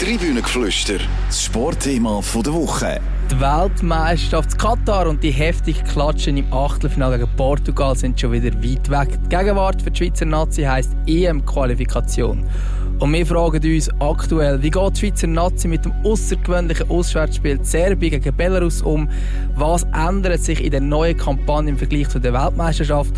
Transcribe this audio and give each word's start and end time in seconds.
Tribünengeflüster, 0.00 0.98
das 1.28 1.44
Sportthema 1.44 2.20
der 2.34 2.52
Woche. 2.52 3.00
Die 3.30 3.40
Weltmeisterschaft 3.40 4.58
Katar 4.58 5.06
und 5.06 5.22
die 5.22 5.30
heftigen 5.30 5.84
Klatschen 5.84 6.36
im 6.36 6.52
Achtelfinale 6.52 7.16
gegen 7.16 7.30
Portugal 7.36 7.94
sind 7.96 8.20
schon 8.20 8.32
wieder 8.32 8.52
weit 8.54 8.90
weg. 8.90 9.16
Die 9.24 9.36
Gegenwart 9.36 9.80
für 9.80 9.92
die 9.92 9.98
Schweizer 9.98 10.24
Nazi 10.24 10.62
heisst 10.62 10.96
EM-Qualifikation. 11.06 12.44
Und 12.98 13.12
wir 13.12 13.24
fragen 13.24 13.72
uns 13.72 13.88
aktuell, 14.00 14.60
wie 14.60 14.70
geht 14.70 14.96
die 14.96 15.00
Schweizer 15.00 15.28
Nazi 15.28 15.68
mit 15.68 15.84
dem 15.84 15.92
außergewöhnlichen 16.02 16.90
Auswärtsspiel 16.90 17.60
Serbien 17.62 18.20
gegen 18.20 18.36
Belarus 18.36 18.82
um? 18.82 19.08
Was 19.54 19.84
ändert 19.94 20.40
sich 20.40 20.62
in 20.62 20.72
der 20.72 20.80
neuen 20.80 21.16
Kampagne 21.16 21.70
im 21.70 21.78
Vergleich 21.78 22.08
zu 22.08 22.18
der 22.18 22.32
Weltmeisterschaft? 22.32 23.14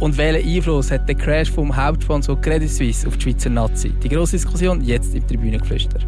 Und 0.00 0.16
welchen 0.16 0.48
Einfluss 0.48 0.90
hat 0.90 1.06
der 1.06 1.14
Crash 1.14 1.50
vom 1.50 1.76
Hauptsponsor 1.76 2.40
Credit 2.40 2.70
Suisse 2.70 3.06
auf 3.06 3.18
die 3.18 3.24
Schweizer 3.24 3.50
Nazi? 3.50 3.90
Die 3.90 4.08
grosse 4.08 4.32
Diskussion 4.32 4.80
jetzt 4.80 5.14
im 5.14 5.26
Tribünengeflüster. 5.26 5.98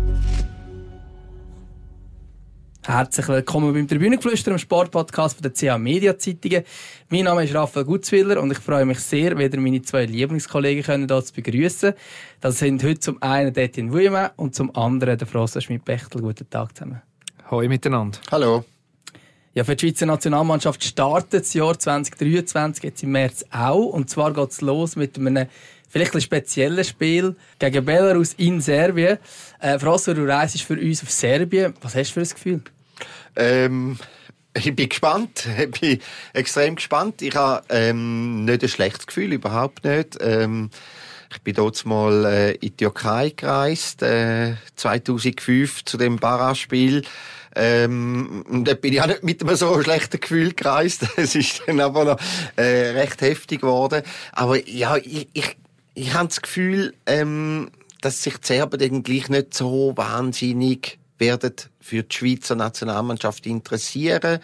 Herzlich 2.87 3.29
willkommen 3.29 3.75
beim 3.75 3.87
Tribünengeflüster, 3.87 4.51
dem 4.51 4.57
Sportpodcast 4.57 5.37
von 5.37 5.43
der 5.43 5.53
CA 5.53 5.77
Media 5.77 6.17
Zeitungen. 6.17 6.65
Mein 7.11 7.25
Name 7.25 7.45
ist 7.45 7.55
Raphael 7.55 7.85
Gutzwiller 7.85 8.43
und 8.43 8.51
ich 8.51 8.59
freue 8.59 8.87
mich 8.87 8.99
sehr, 8.99 9.37
wieder 9.37 9.61
meine 9.61 9.83
zwei 9.83 10.07
Lieblingskollegen 10.07 10.83
können 10.83 11.07
hier 11.07 11.23
zu 11.23 11.35
begrüßen. 11.35 11.93
Das 12.41 12.61
sind 12.61 12.83
heute 12.83 12.99
zum 12.99 13.23
einen 13.23 13.55
Etienne 13.55 13.93
Wuillemin 13.93 14.31
und 14.37 14.55
zum 14.55 14.75
anderen 14.75 15.19
der 15.19 15.27
Froster 15.27 15.61
Schmidt-Bechtel. 15.61 16.23
Guten 16.23 16.49
Tag 16.49 16.75
zusammen. 16.75 17.03
Hallo 17.51 17.69
miteinander. 17.69 18.19
Hallo. 18.31 18.65
Ja, 19.55 19.65
für 19.65 19.77
die 19.77 19.87
Schweizer 19.87 20.07
Nationalmannschaft 20.07 20.83
startet 20.83 21.43
das 21.43 21.53
Jahr 21.53 21.79
2023 21.79 22.85
jetzt 22.85 23.03
im 23.03 23.13
März 23.13 23.45
auch. 23.51 23.85
Und 23.85 24.09
zwar 24.09 24.33
geht 24.33 24.51
es 24.51 24.63
los 24.63 24.97
mit 24.97 25.19
einem 25.19 25.47
vielleicht 25.91 26.15
ein 26.15 26.23
spezielles 26.23 26.89
Spiel 26.89 27.37
gegen 27.59 27.85
Belarus 27.85 28.33
in 28.39 28.63
Serbien. 28.63 29.19
Äh, 29.61 29.79
Frosser, 29.79 30.15
du 30.15 30.27
reist 30.27 30.63
für 30.63 30.81
uns 30.81 31.03
auf 31.03 31.11
Serbien. 31.11 31.75
Was 31.83 31.95
hast 31.95 32.11
du 32.11 32.15
für 32.15 32.21
ein 32.21 32.29
Gefühl? 32.31 32.63
Ähm, 33.37 33.99
ich 34.55 34.75
bin 34.75 34.89
gespannt. 34.89 35.47
Ich 35.59 35.81
bin 35.81 36.01
extrem 36.33 36.77
gespannt. 36.77 37.21
Ich 37.21 37.37
habe 37.37 37.63
ähm, 37.69 38.47
nicht 38.47 38.63
ein 38.63 38.69
schlechtes 38.71 39.07
Gefühl, 39.07 39.35
überhaupt 39.35 39.85
nicht. 39.85 40.17
Ähm, 40.23 40.71
ich 41.31 41.43
bin 41.43 41.55
dort 41.55 41.85
mal 41.85 42.25
äh, 42.25 42.53
in 42.53 42.61
die 42.61 42.77
Türkei 42.77 43.35
gereist, 43.37 44.03
äh, 44.03 44.55
2005 44.77 45.85
zu 45.85 45.99
dem 45.99 46.17
Barra-Spiel. 46.17 47.03
Ähm, 47.55 48.45
da 48.65 48.75
bin 48.75 48.95
ich 48.95 49.03
auch 49.03 49.07
nicht 49.07 49.23
mit 49.23 49.43
einem 49.43 49.57
so 49.57 49.81
schlechten 49.83 50.21
Gefühl 50.21 50.53
gereist. 50.55 51.07
Es 51.17 51.35
ist 51.35 51.63
dann 51.67 51.81
aber 51.81 52.05
noch 52.05 52.21
äh, 52.57 52.91
recht 52.91 53.21
heftig 53.21 53.61
geworden. 53.61 54.03
Aber 54.33 54.67
ja, 54.69 54.97
ich, 54.97 55.29
ich, 55.33 55.57
ich 55.95 56.15
habe 56.15 56.29
das 56.29 56.41
Gefühl, 56.41 56.95
ähm, 57.07 57.71
dass 58.01 58.23
sich 58.23 58.39
die 58.39 58.47
Serben 58.47 58.81
dann 58.81 59.03
gleich 59.03 59.29
nicht 59.29 59.55
so 59.55 59.93
wahnsinnig 59.97 60.99
werden 61.19 61.55
für 61.81 62.03
die 62.03 62.15
Schweizer 62.15 62.55
Nationalmannschaft 62.55 63.47
interessieren. 63.47 64.41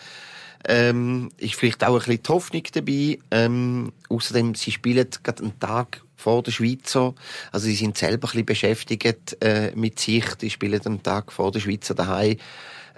Ähm, 0.66 1.30
ist 1.38 1.54
vielleicht 1.54 1.84
auch 1.84 1.94
ein 1.94 1.98
bisschen 1.98 2.22
die 2.22 2.28
Hoffnung 2.28 2.62
dabei. 2.72 3.18
Ähm, 3.30 3.92
außerdem, 4.08 4.54
sie 4.54 4.72
spielen 4.72 5.08
gerade 5.22 5.42
einen 5.42 5.58
Tag 5.58 6.02
vor 6.16 6.42
der 6.42 6.50
Schweizer. 6.50 7.14
Also 7.52 7.66
sie 7.66 7.74
sind 7.74 7.96
selber 7.96 8.28
ein 8.28 8.44
bisschen 8.44 8.46
beschäftigt 8.46 9.36
äh, 9.40 9.72
mit 9.74 9.98
sich. 10.00 10.24
Die 10.34 10.50
spielen 10.50 10.80
einen 10.84 11.02
Tag 11.02 11.32
vor 11.32 11.52
der 11.52 11.60
Schweizer 11.60 11.94
daheim. 11.94 12.36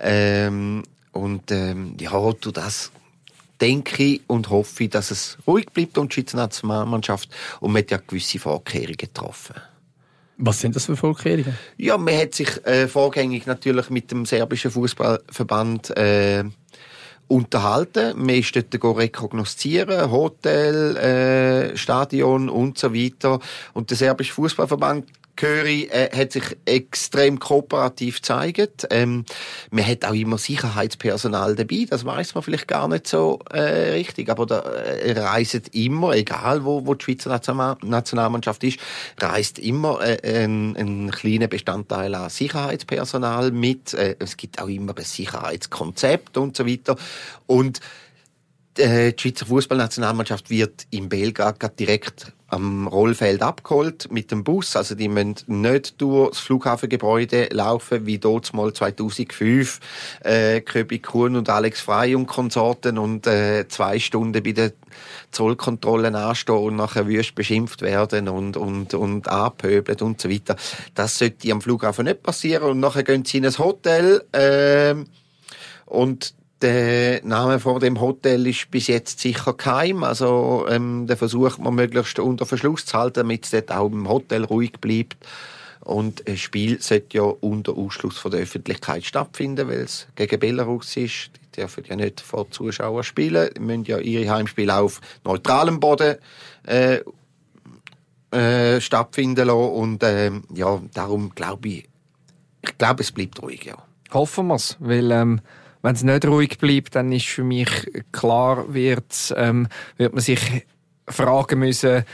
Ähm, 0.00 0.82
und 1.12 1.50
ähm, 1.50 1.94
ja, 2.00 2.32
du 2.32 2.50
das 2.50 2.90
denke 3.60 4.02
ich 4.02 4.22
und 4.26 4.50
hoffe, 4.50 4.88
dass 4.88 5.10
es 5.10 5.36
ruhig 5.46 5.66
bleibt 5.66 5.98
um 5.98 6.08
die 6.08 6.14
Schweizer 6.14 6.38
Nationalmannschaft 6.38 7.28
und 7.60 7.72
man 7.72 7.82
hat 7.82 7.90
ja 7.90 7.98
gewisse 7.98 8.38
Vorkehrungen 8.38 8.96
getroffen. 8.96 9.56
Was 10.38 10.60
sind 10.60 10.74
das 10.74 10.86
für 10.86 10.96
Vorkehrungen? 10.96 11.58
Ja, 11.76 11.98
man 11.98 12.16
hat 12.16 12.34
sich 12.34 12.64
äh, 12.64 12.88
vorgängig 12.88 13.46
natürlich 13.46 13.90
mit 13.90 14.10
dem 14.10 14.24
serbischen 14.24 14.70
Fußballverband 14.70 15.96
äh, 15.98 16.44
unterhalten. 17.28 18.18
Man 18.18 18.36
ist 18.36 18.56
dort 18.56 18.98
rekognoszieren, 18.98 20.10
Hotel, 20.10 20.96
äh, 20.96 21.76
Stadion 21.76 22.48
und 22.48 22.78
so 22.78 22.94
weiter. 22.94 23.38
Und 23.74 23.90
der 23.90 23.98
serbische 23.98 24.32
Fußballverband 24.32 25.06
Curry 25.40 25.84
äh, 25.84 26.14
hat 26.14 26.32
sich 26.32 26.44
extrem 26.66 27.38
kooperativ 27.38 28.16
gezeigt. 28.16 28.86
Ähm, 28.90 29.24
man 29.70 29.86
hat 29.86 30.04
auch 30.04 30.12
immer 30.12 30.36
Sicherheitspersonal 30.36 31.56
dabei, 31.56 31.86
das 31.88 32.04
weiß 32.04 32.34
man 32.34 32.42
vielleicht 32.42 32.68
gar 32.68 32.88
nicht 32.88 33.06
so 33.06 33.38
äh, 33.50 33.92
richtig, 33.92 34.28
aber 34.28 34.44
da 34.44 34.58
äh, 34.58 35.18
reisen 35.18 35.62
immer, 35.72 36.12
egal 36.12 36.66
wo, 36.66 36.86
wo 36.86 36.92
die 36.92 37.04
Schweizer 37.04 37.30
Nationalmannschaft 37.82 38.62
ist, 38.64 38.80
reist 39.18 39.58
immer 39.58 40.02
äh, 40.02 40.44
ein, 40.44 40.76
ein 40.76 41.10
kleiner 41.10 41.48
Bestandteil 41.48 42.14
an 42.14 42.28
Sicherheitspersonal 42.28 43.50
mit. 43.50 43.94
Äh, 43.94 44.16
es 44.18 44.36
gibt 44.36 44.60
auch 44.60 44.68
immer 44.68 44.94
ein 44.94 45.04
Sicherheitskonzept 45.04 46.36
und 46.36 46.54
so 46.54 46.66
weiter. 46.66 46.96
Und 47.46 47.80
äh, 48.76 49.12
die 49.14 49.22
Schweizer 49.22 49.46
Fußballnationalmannschaft 49.46 50.50
wird 50.50 50.86
in 50.90 51.08
Belgrad 51.08 51.58
direkt 51.80 52.34
am 52.50 52.86
Rollfeld 52.86 53.42
abgeholt 53.42 54.08
mit 54.10 54.30
dem 54.30 54.44
Bus. 54.44 54.76
Also 54.76 54.94
die 54.94 55.08
müssen 55.08 55.36
nicht 55.46 56.00
durch 56.00 56.30
das 56.30 56.40
Flughafengebäude 56.40 57.48
laufen, 57.52 58.06
wie 58.06 58.18
dort 58.18 58.52
mal 58.52 58.72
2005 58.72 59.80
äh, 60.22 60.60
Köbi 60.60 60.98
Kuhn 60.98 61.36
und 61.36 61.48
Alex 61.48 61.80
Frey 61.80 62.14
und 62.14 62.26
Konsorten 62.26 62.98
und 62.98 63.26
äh, 63.26 63.66
zwei 63.68 63.98
Stunden 63.98 64.42
bei 64.42 64.52
der 64.52 64.72
Zollkontrollen 65.30 66.14
anstehen 66.14 66.56
und 66.56 66.76
nachher 66.76 67.06
wüst 67.06 67.34
beschimpft 67.34 67.82
werden 67.82 68.28
und, 68.28 68.56
und, 68.56 68.94
und 68.94 69.28
anpöbelt 69.28 70.02
und 70.02 70.20
so 70.20 70.28
weiter. 70.28 70.56
Das 70.94 71.18
sollte 71.18 71.52
am 71.52 71.62
Flughafen 71.62 72.06
nicht 72.06 72.22
passieren 72.22 72.70
und 72.70 72.80
nachher 72.80 73.04
gehen 73.04 73.24
sie 73.24 73.38
in 73.38 73.46
ein 73.46 73.58
Hotel 73.58 74.24
äh, 74.32 74.94
und 75.86 76.34
der 76.62 77.24
Name 77.24 77.58
vor 77.58 77.80
dem 77.80 78.00
Hotel 78.00 78.46
ist 78.46 78.70
bis 78.70 78.86
jetzt 78.86 79.20
sicher 79.20 79.54
geheim. 79.54 80.04
Also, 80.04 80.66
ähm, 80.68 81.06
der 81.06 81.16
versucht 81.16 81.58
man 81.58 81.74
möglichst 81.74 82.18
unter 82.18 82.46
Verschluss 82.46 82.86
zu 82.86 82.98
halten, 82.98 83.20
damit 83.20 83.44
es 83.44 83.50
dort 83.50 83.72
auch 83.72 83.86
im 83.86 84.08
Hotel 84.08 84.44
ruhig 84.44 84.72
bleibt. 84.80 85.16
Und 85.80 86.28
ein 86.28 86.36
Spiel 86.36 86.80
sollte 86.82 87.16
ja 87.16 87.22
unter 87.22 87.76
Ausschluss 87.76 88.18
von 88.18 88.30
der 88.30 88.40
Öffentlichkeit 88.40 89.04
stattfinden, 89.04 89.68
weil 89.68 89.80
es 89.80 90.06
gegen 90.14 90.38
Belarus 90.38 90.96
ist. 90.96 91.30
Die 91.54 91.60
dürfen 91.60 91.84
ja 91.88 91.96
nicht 91.96 92.20
vor 92.20 92.50
Zuschauern 92.50 93.02
spielen. 93.02 93.50
Die 93.56 93.60
müssen 93.60 93.84
ja 93.84 93.98
ihre 93.98 94.30
Heimspiele 94.30 94.76
auf 94.76 95.00
neutralem 95.24 95.80
Boden 95.80 96.16
äh, 96.66 97.00
äh, 98.30 98.80
stattfinden 98.80 99.46
lassen. 99.46 99.72
Und 99.72 100.02
äh, 100.02 100.30
ja, 100.54 100.80
darum 100.92 101.34
glaube 101.34 101.68
ich, 101.68 101.88
ich 102.62 102.76
glaube, 102.76 103.02
es 103.02 103.10
bleibt 103.10 103.42
ruhig, 103.42 103.64
ja. 103.64 103.76
Hoffen 104.12 104.48
wir 104.48 104.56
es, 104.56 104.76
weil 104.80 105.10
ähm, 105.10 105.40
wenn 105.82 105.94
es 105.94 106.02
nicht 106.02 106.26
ruhig 106.26 106.58
bleibt, 106.58 106.94
dann 106.94 107.12
ist 107.12 107.26
für 107.26 107.44
mich 107.44 107.68
klar, 108.12 108.72
wird, 108.72 109.34
ähm, 109.36 109.68
wird 109.96 110.12
man 110.12 110.22
sich 110.22 110.66
fragen 111.08 111.60
müssen, 111.60 112.04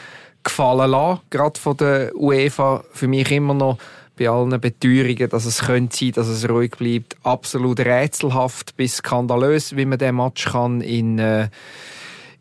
gefallen 0.42 0.90
lassen, 0.90 1.20
gerade 1.30 1.60
von 1.60 1.76
der 1.76 2.14
UEFA. 2.16 2.84
Für 2.92 3.08
mich 3.08 3.30
immer 3.30 3.54
noch 3.54 3.78
bei 4.16 4.28
allen 4.28 4.60
Beteuerungen, 4.60 5.28
dass 5.28 5.44
es 5.44 5.64
könnte 5.66 5.96
sein, 5.96 6.12
dass 6.12 6.28
es 6.28 6.48
ruhig 6.48 6.72
bleibt, 6.72 7.16
absolut 7.22 7.80
rätselhaft 7.80 8.76
bis 8.76 8.98
skandalös, 8.98 9.76
wie 9.76 9.84
man 9.84 9.98
den 9.98 10.16
Match 10.16 10.46
kann 10.46 10.80
in 10.80 11.18
äh, 11.18 11.48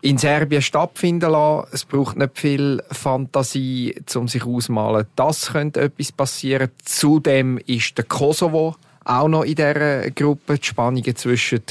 in 0.06 0.20
Serbien 0.20 0.62
stattfinden 0.62 1.32
lassen. 1.32 1.68
Es 1.72 1.84
braucht 1.84 2.16
nicht 2.16 2.38
viel 2.38 2.84
Fantasie, 2.92 3.96
um 4.14 4.28
sich 4.28 4.46
ausmalen, 4.46 5.08
das 5.16 5.52
könnte 5.54 5.82
etwas 5.82 6.12
passieren. 6.12 6.70
Zudem 6.84 7.58
ist 7.58 7.98
der 7.98 8.06
Kosovo 8.06 8.76
auch 9.06 9.28
noch 9.28 9.44
in 9.44 9.56
dieser 9.56 10.12
Gruppe. 10.12 10.58
Die 10.58 10.66
Spannungen 10.66 11.16
zwischen 11.16 11.64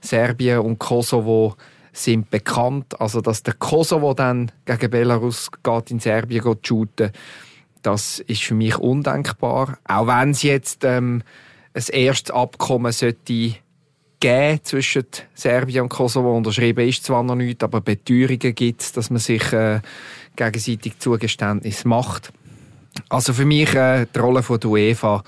Serbien 0.00 0.60
und 0.60 0.78
Kosovo 0.78 1.56
sind 1.92 2.30
bekannt. 2.30 3.00
Also, 3.00 3.20
dass 3.20 3.42
der 3.42 3.54
Kosovo 3.54 4.14
dann 4.14 4.52
gegen 4.64 4.90
Belarus 4.90 5.50
geht, 5.62 5.90
in 5.90 6.00
Serbien 6.00 6.44
geht 6.44 6.66
shooten, 6.66 7.10
das 7.82 8.20
ist 8.20 8.42
für 8.44 8.54
mich 8.54 8.78
undenkbar. 8.78 9.78
Auch 9.84 10.06
wenn 10.06 10.30
es 10.30 10.42
jetzt 10.42 10.84
ähm, 10.84 11.22
ein 11.74 11.84
erstes 11.92 12.34
Abkommen 12.34 12.92
sollte 12.92 13.56
geben 14.20 14.60
zwischen 14.62 15.06
Serbien 15.34 15.82
und 15.82 15.88
Kosovo. 15.88 16.36
Unterschrieben 16.36 16.88
ist 16.88 17.04
zwar 17.04 17.24
noch 17.24 17.34
nichts, 17.34 17.64
aber 17.64 17.80
Beteuerungen 17.80 18.54
gibt 18.54 18.80
es, 18.80 18.92
dass 18.92 19.10
man 19.10 19.18
sich 19.18 19.52
äh, 19.52 19.80
gegenseitig 20.36 20.98
Zugeständnis 21.00 21.84
macht. 21.84 22.32
Also 23.08 23.32
für 23.32 23.44
mich 23.44 23.74
äh, 23.74 24.06
die 24.14 24.18
Rolle 24.18 24.42
von 24.42 24.60
der 24.60 24.70
UEFA 24.70 25.24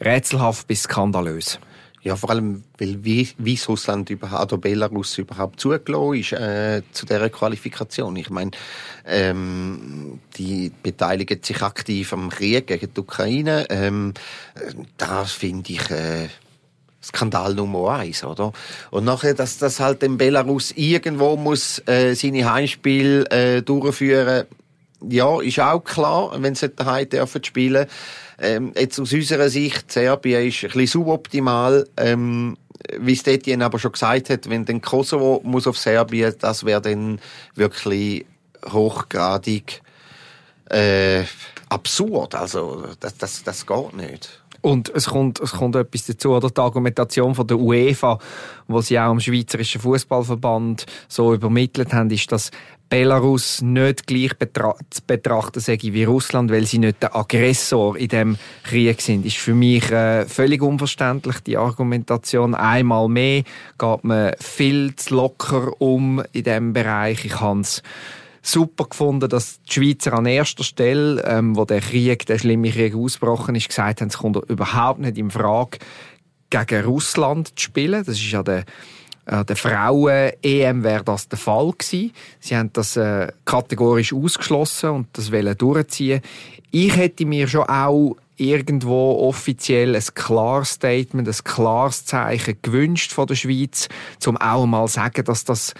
rätselhaft 0.00 0.66
bis 0.66 0.82
skandalös. 0.82 1.58
Ja, 2.02 2.16
vor 2.16 2.30
allem, 2.30 2.64
weil 2.78 3.02
Weißrussland 3.02 4.10
überhaupt, 4.10 4.52
oder 4.52 4.60
Belarus 4.60 5.16
überhaupt 5.16 5.58
zugelassen 5.58 6.14
ist 6.20 6.32
äh, 6.32 6.82
zu 6.92 7.06
dieser 7.06 7.30
Qualifikation. 7.30 8.14
Ich 8.16 8.28
meine, 8.28 8.50
ähm, 9.06 10.20
die 10.36 10.70
beteiligen 10.82 11.42
sich 11.42 11.62
aktiv 11.62 12.12
am 12.12 12.28
Krieg 12.28 12.66
gegen 12.66 12.92
die 12.92 13.00
Ukraine. 13.00 13.66
Ähm, 13.70 14.12
das 14.98 15.32
finde 15.32 15.72
ich... 15.72 15.90
Äh, 15.90 16.28
Skandal 17.06 17.54
Nummer 17.54 17.96
eins, 17.96 18.24
oder? 18.24 18.54
Und 18.90 19.04
nachher, 19.04 19.34
dass 19.34 19.58
das 19.58 19.78
halt 19.78 20.02
in 20.02 20.16
Belarus 20.16 20.72
irgendwo 20.74 21.36
muss 21.36 21.82
äh, 21.86 22.14
seine 22.14 22.50
Heimspiele 22.50 23.26
äh, 23.30 23.60
durchführen 23.60 24.46
ja, 25.08 25.40
ist 25.40 25.60
auch 25.60 25.80
klar, 25.80 26.32
wenn 26.38 26.54
sie 26.54 26.70
daheim 26.70 27.08
dürfen 27.08 27.44
spielen. 27.44 27.86
Ähm, 28.38 28.72
jetzt 28.76 28.98
aus 29.00 29.12
unserer 29.12 29.48
Sicht, 29.48 29.90
Serbien 29.90 30.46
ist 30.46 30.64
ein 30.64 30.70
bisschen 30.70 30.86
suboptimal. 30.86 31.86
Ähm, 31.96 32.56
wie 32.98 33.12
es 33.12 33.26
Etienne 33.26 33.64
aber 33.64 33.78
schon 33.78 33.92
gesagt 33.92 34.30
hat, 34.30 34.50
wenn 34.50 34.64
dann 34.64 34.80
Kosovo 34.80 35.40
muss 35.44 35.66
auf 35.66 35.78
Serbien, 35.78 36.34
das 36.38 36.64
wäre 36.64 36.82
dann 36.82 37.20
wirklich 37.54 38.26
hochgradig 38.70 39.80
äh, 40.70 41.22
absurd. 41.68 42.34
Also 42.34 42.84
das, 43.00 43.16
das, 43.16 43.42
das 43.42 43.66
geht 43.66 43.96
nicht. 43.96 44.40
Und 44.60 44.88
es 44.94 45.06
kommt, 45.06 45.40
es 45.40 45.52
kommt 45.52 45.76
etwas 45.76 46.06
dazu, 46.06 46.30
oder 46.30 46.48
die 46.48 46.60
Argumentation 46.60 47.34
von 47.34 47.46
der 47.46 47.58
UEFA, 47.58 48.18
wo 48.66 48.80
sie 48.80 48.98
auch 48.98 49.10
am 49.10 49.20
Schweizerischen 49.20 49.82
Fußballverband 49.82 50.86
so 51.06 51.34
übermittelt 51.34 51.92
haben, 51.92 52.08
ist, 52.08 52.32
dass 52.32 52.50
Belarus 52.88 53.60
nicht 53.62 54.06
gleich 54.06 54.36
betra 54.38 54.76
zu 54.90 55.02
betrachten 55.06 55.60
sei 55.60 55.78
wie 55.80 56.04
Russland, 56.04 56.50
weil 56.50 56.64
sie 56.64 56.78
nicht 56.78 57.02
der 57.02 57.16
Aggressor 57.16 57.96
in 57.96 58.08
dem 58.08 58.36
Krieg 58.62 59.00
sind. 59.00 59.26
Ist 59.26 59.38
für 59.38 59.54
mich 59.54 59.90
äh, 59.90 60.26
völlig 60.26 60.62
unverständlich 60.62 61.40
die 61.40 61.56
Argumentation. 61.56 62.54
Einmal 62.54 63.08
mehr 63.08 63.42
geht 63.78 64.04
man 64.04 64.32
viel 64.40 64.94
zu 64.96 65.14
locker 65.14 65.80
um 65.80 66.22
in 66.32 66.44
dem 66.44 66.72
Bereich. 66.72 67.24
Ich 67.24 67.40
hans 67.40 67.82
super 68.42 68.84
gefunden, 68.84 69.28
dass 69.28 69.60
die 69.62 69.72
Schweizer 69.72 70.12
an 70.12 70.26
erster 70.26 70.64
Stelle, 70.64 71.22
ähm, 71.26 71.56
wo 71.56 71.64
der 71.64 71.80
Krieg, 71.80 72.26
der 72.26 72.38
schlimme 72.38 72.70
Krieg 72.70 72.94
ausgebrochen 72.94 73.54
ist, 73.54 73.68
gesagt 73.68 74.00
haben, 74.00 74.08
es 74.08 74.18
kommt 74.18 74.36
überhaupt 74.48 75.00
nicht 75.00 75.16
in 75.16 75.30
Frage, 75.30 75.78
gegen 76.50 76.84
Russland 76.84 77.58
zu 77.58 77.64
spielen. 77.64 78.04
Das 78.04 78.16
ist 78.16 78.30
ja 78.30 78.42
der 78.42 78.64
der 79.26 79.56
Frauen-EM 79.56 80.84
wäre 80.84 81.04
das 81.04 81.28
der 81.28 81.38
Fall 81.38 81.72
gewesen. 81.72 82.12
Sie 82.40 82.56
haben 82.56 82.70
das 82.72 82.96
äh, 82.96 83.32
kategorisch 83.44 84.12
ausgeschlossen 84.12 84.90
und 84.90 85.06
das 85.14 85.32
wollen 85.32 85.56
durchziehen. 85.56 86.20
Ich 86.70 86.96
hätte 86.96 87.24
mir 87.24 87.48
schon 87.48 87.64
auch 87.64 88.16
irgendwo 88.36 89.26
offiziell 89.28 89.94
ein 89.94 90.02
klares 90.14 90.72
Statement, 90.72 91.28
ein 91.28 91.44
klares 91.44 92.04
Zeichen 92.04 92.58
gewünscht 92.62 93.12
von 93.12 93.26
der 93.26 93.36
Schweiz, 93.36 93.88
um 94.26 94.36
auch 94.36 94.66
mal 94.66 94.88
sagen, 94.88 95.24
dass 95.24 95.44
das 95.44 95.72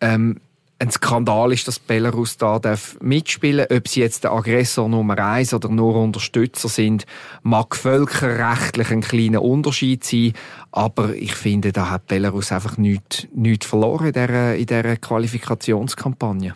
ähm, 0.00 0.40
ein 0.78 0.90
Skandal 0.90 1.52
ist, 1.52 1.68
dass 1.68 1.78
Belarus 1.78 2.36
da 2.36 2.58
darf 2.58 2.98
mitspielen 3.00 3.66
Ob 3.70 3.88
sie 3.88 4.00
jetzt 4.00 4.24
der 4.24 4.32
Aggressor 4.32 4.88
Nummer 4.88 5.18
eins 5.18 5.54
oder 5.54 5.68
nur 5.68 5.96
Unterstützer 5.96 6.68
sind, 6.68 7.06
mag 7.42 7.76
völkerrechtlich 7.76 8.90
ein 8.90 9.00
kleiner 9.00 9.42
Unterschied 9.42 10.04
sein. 10.04 10.32
Aber 10.72 11.14
ich 11.14 11.34
finde, 11.34 11.72
da 11.72 11.90
hat 11.90 12.06
Belarus 12.06 12.52
einfach 12.52 12.76
nichts, 12.76 13.28
nichts 13.34 13.66
verloren 13.66 14.08
in 14.08 14.12
dieser, 14.12 14.56
in 14.56 14.66
dieser 14.66 14.96
Qualifikationskampagne. 14.96 16.54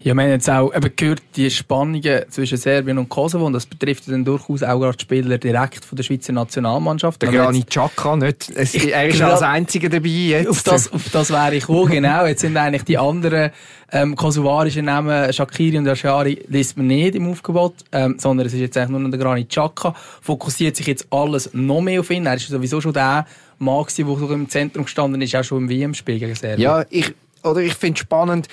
Ja, 0.00 0.14
wir 0.14 0.22
haben 0.22 0.30
jetzt 0.30 0.50
auch 0.50 0.74
eben 0.74 0.92
gehört, 0.96 1.22
die 1.34 1.50
Spannungen 1.50 2.24
zwischen 2.28 2.58
Serbien 2.58 2.98
und 2.98 3.08
Kosovo, 3.08 3.46
und 3.46 3.54
das 3.54 3.66
betrifft 3.66 4.08
dann 4.08 4.24
durchaus 4.24 4.62
auch 4.62 4.78
gerade 4.78 4.96
die 4.96 5.02
Spieler 5.02 5.38
direkt 5.38 5.84
von 5.84 5.96
der 5.96 6.02
Schweizer 6.02 6.32
Nationalmannschaft. 6.32 7.22
Der 7.22 7.30
Granit 7.30 7.70
Xhaka, 7.70 8.16
nicht? 8.16 8.50
Es, 8.54 8.74
er 8.74 9.08
ist 9.08 9.22
als 9.22 9.42
Einziger 9.42 9.88
dabei 9.88 10.08
jetzt. 10.08 10.48
Auf 10.48 10.62
das, 10.62 10.92
auf 10.92 11.08
das 11.10 11.30
wäre 11.30 11.54
ich 11.56 11.68
auch, 11.68 11.88
genau. 11.88 12.26
Jetzt 12.26 12.42
sind 12.42 12.56
eigentlich 12.56 12.84
die 12.84 12.98
anderen 12.98 13.50
ähm, 13.92 14.14
kosovarischen 14.14 14.84
Namen, 14.84 15.32
Shakiri 15.32 15.78
und 15.78 15.86
Ashari, 15.86 16.44
liest 16.48 16.76
man 16.76 16.88
nicht 16.88 17.14
im 17.14 17.30
Aufgebot, 17.30 17.74
ähm, 17.92 18.16
sondern 18.18 18.46
es 18.46 18.52
ist 18.52 18.60
jetzt 18.60 18.76
eigentlich 18.76 18.90
nur 18.90 19.00
noch 19.00 19.10
der 19.10 19.20
Granit 19.20 19.48
Xhaka. 19.48 19.94
Fokussiert 20.20 20.76
sich 20.76 20.86
jetzt 20.86 21.06
alles 21.10 21.50
noch 21.54 21.80
mehr 21.80 22.00
auf 22.00 22.10
ihn. 22.10 22.26
Er 22.26 22.34
ist 22.34 22.48
sowieso 22.48 22.80
schon 22.80 22.92
der 22.92 23.26
Mann 23.58 23.86
der 23.96 24.30
im 24.30 24.48
Zentrum 24.48 24.84
gestanden 24.84 25.22
ist, 25.22 25.34
auch 25.34 25.44
schon 25.44 25.62
im 25.62 25.68
WM-Spiel 25.68 26.18
gegen 26.18 26.34
Serbien. 26.34 26.60
Ja, 26.60 26.84
ich, 26.90 27.14
oder 27.42 27.60
ich 27.60 27.74
finde 27.74 27.94
es 27.94 28.00
spannend, 28.00 28.48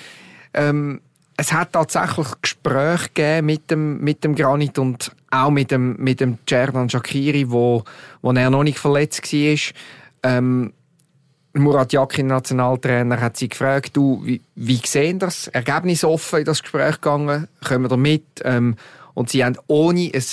ähm, 0.54 1.00
es 1.36 1.52
hat 1.52 1.72
tatsächlich 1.72 2.26
Gespräche 2.40 3.08
gegeben 3.08 3.46
mit 3.46 3.70
dem, 3.70 4.00
mit 4.00 4.24
dem 4.24 4.34
Granit 4.34 4.78
und 4.78 5.12
auch 5.30 5.50
mit 5.50 5.70
dem, 5.70 5.96
mit 5.96 6.20
dem 6.20 6.38
Cerdan 6.48 6.90
Shakiri, 6.90 7.50
wo, 7.50 7.84
wo 8.20 8.32
er 8.32 8.50
noch 8.50 8.62
nicht 8.62 8.78
verletzt 8.78 9.32
war. 9.32 9.58
Ähm, 10.22 10.72
Murat 11.54 11.92
Yakin, 11.92 12.28
Nationaltrainer, 12.28 13.20
hat 13.20 13.36
sie 13.36 13.48
gefragt, 13.48 13.96
du, 13.96 14.22
wie, 14.24 14.40
wie 14.54 14.80
sehen 14.84 15.18
das? 15.18 15.48
Ergebnis 15.48 16.04
offen 16.04 16.40
in 16.40 16.44
das 16.44 16.62
Gespräch 16.62 16.94
gegangen? 16.94 17.48
Kommen 17.66 17.84
wir 17.84 17.88
da 17.88 17.96
mit? 17.96 18.24
Ähm, 18.44 18.76
und 19.14 19.28
sie 19.28 19.44
haben 19.44 19.56
ohne 19.66 20.10
ein 20.14 20.24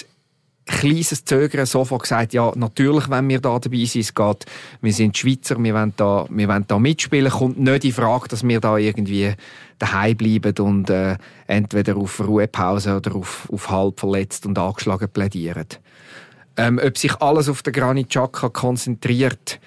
kleines 0.69 1.25
Zögern 1.25 1.66
sofort 1.66 2.04
gesagt, 2.04 2.33
ja, 2.33 2.51
natürlich, 2.56 3.10
wenn 3.10 3.27
wir 3.27 3.39
da 3.39 3.60
dabei 3.60 3.86
sind, 3.86 4.01
es 4.01 4.13
geht, 4.13 4.45
wir 4.81 4.94
sind 4.94 5.18
Schweizer, 5.18 5.62
wir 5.62 5.74
wollen 5.74 5.94
da, 5.95 6.25
wir 6.30 6.48
wollen 6.48 6.66
da 6.68 6.80
mitspielen, 6.80 7.31
kommt 7.31 7.60
nicht 7.60 7.86
in 7.86 7.92
Frage, 7.92 8.27
dass 8.30 8.48
wir 8.48 8.60
da 8.60 8.77
irgendwie 8.77 9.33
daheim 9.80 10.18
bleiben 10.18 10.54
und 10.60 10.89
äh, 10.89 11.18
entweder 11.48 11.98
auf 11.98 12.19
Ruhepause 12.19 12.98
oder 12.98 13.16
auf, 13.16 13.50
auf 13.51 13.69
halb 13.69 14.00
verletzt 14.00 14.45
und 14.45 14.57
angeschlagen 14.57 15.10
plädieren. 15.10 15.68
Ähm, 16.57 16.80
ob 16.83 16.98
sich 16.98 17.16
alles 17.21 17.50
auf 17.50 17.62
den 17.63 17.74
Granit 17.74 18.10
Xhaka 18.10 18.50
konzentriert, 18.50 19.60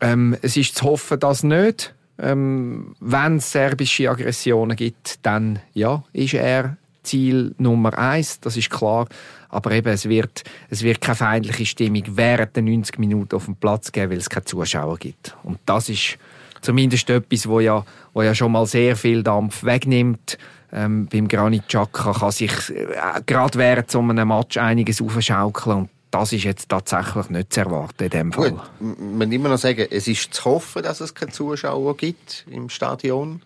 ähm, 0.00 0.36
es 0.42 0.56
ist 0.56 0.76
zu 0.76 0.84
hoffen, 0.84 1.18
dass 1.18 1.42
nicht. 1.42 1.94
Ähm, 2.20 2.94
wenn 3.00 3.36
es 3.36 3.52
serbische 3.52 4.10
Aggressionen 4.10 4.76
gibt, 4.76 5.24
dann 5.24 5.60
ja, 5.74 6.02
ist 6.12 6.34
er 6.34 6.76
Ziel 7.08 7.54
Nummer 7.58 7.96
eins, 7.98 8.40
das 8.40 8.56
ist 8.56 8.70
klar. 8.70 9.06
Aber 9.48 9.70
eben, 9.72 9.88
es 9.88 10.08
wird, 10.08 10.44
es 10.68 10.82
wird 10.82 11.00
keine 11.00 11.16
feindliche 11.16 11.66
Stimmung 11.66 12.02
während 12.08 12.54
der 12.54 12.62
90 12.62 12.98
Minuten 12.98 13.34
auf 13.34 13.46
dem 13.46 13.56
Platz 13.56 13.90
geben, 13.92 14.12
weil 14.12 14.18
es 14.18 14.28
keine 14.28 14.44
Zuschauer 14.44 14.98
gibt. 14.98 15.36
Und 15.42 15.58
das 15.64 15.88
ist 15.88 16.18
zumindest 16.60 17.08
etwas, 17.10 17.48
wo 17.48 17.60
ja, 17.60 17.84
wo 18.12 18.22
ja 18.22 18.34
schon 18.34 18.52
mal 18.52 18.66
sehr 18.66 18.96
viel 18.96 19.22
Dampf 19.22 19.64
wegnimmt. 19.64 20.38
Ähm, 20.70 21.06
beim 21.10 21.28
Granit 21.28 21.66
Xhaka 21.66 22.12
kann 22.12 22.30
sich 22.30 22.52
äh, 22.70 23.22
gerade 23.24 23.58
während 23.58 23.90
so 23.90 24.00
einem 24.00 24.28
Match 24.28 24.58
einiges 24.58 25.00
aufschaukeln 25.00 25.78
und 25.78 25.88
das 26.10 26.32
ist 26.32 26.44
jetzt 26.44 26.68
tatsächlich 26.68 27.30
nicht 27.30 27.52
zu 27.52 27.60
erwarten 27.60 28.04
in 28.04 28.10
dem 28.10 28.32
Fall. 28.32 28.50
Gut, 28.50 28.60
man 28.98 29.30
immer 29.30 29.48
noch 29.48 29.58
sagen, 29.58 29.86
es 29.90 30.08
ist 30.08 30.32
zu 30.32 30.44
hoffen, 30.44 30.82
dass 30.82 31.00
es 31.00 31.14
keine 31.14 31.32
Zuschauer 31.32 31.96
gibt 31.96 32.46
im 32.50 32.68
Stadion. 32.68 33.42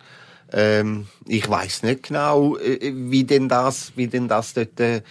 Ähm, 0.53 1.07
ich 1.27 1.49
weiß 1.49 1.83
nicht 1.83 2.03
genau, 2.03 2.57
äh, 2.57 2.93
wie 2.93 3.23
denn 3.23 3.49
das, 3.49 3.93
wie 3.95 4.07
denn 4.07 4.27
das 4.27 4.53
dort 4.53 4.79
äh, 4.79 5.01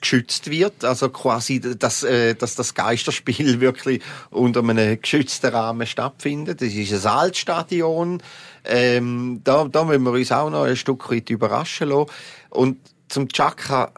geschützt 0.00 0.50
wird, 0.50 0.84
also 0.84 1.08
quasi, 1.08 1.60
dass, 1.60 2.02
äh, 2.02 2.34
dass 2.34 2.54
das 2.54 2.74
Geisterspiel 2.74 3.60
wirklich 3.60 4.02
unter 4.30 4.60
einem 4.60 5.00
geschützten 5.00 5.52
Rahmen 5.52 5.86
stattfindet. 5.86 6.60
Das 6.60 6.74
ist 6.74 7.06
ein 7.06 7.12
Altstadion. 7.12 8.22
Ähm, 8.64 9.40
da, 9.42 9.64
da 9.64 9.84
müssen 9.84 10.04
wir 10.04 10.12
uns 10.12 10.30
auch 10.30 10.50
noch 10.50 10.64
ein 10.64 10.76
Stück 10.76 11.10
weit 11.10 11.30
überraschen 11.30 11.88
lassen. 11.88 12.10
Und 12.50 12.78
zum 13.08 13.28
Chaka, 13.28 13.92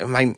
ich 0.00 0.06
meine, 0.06 0.36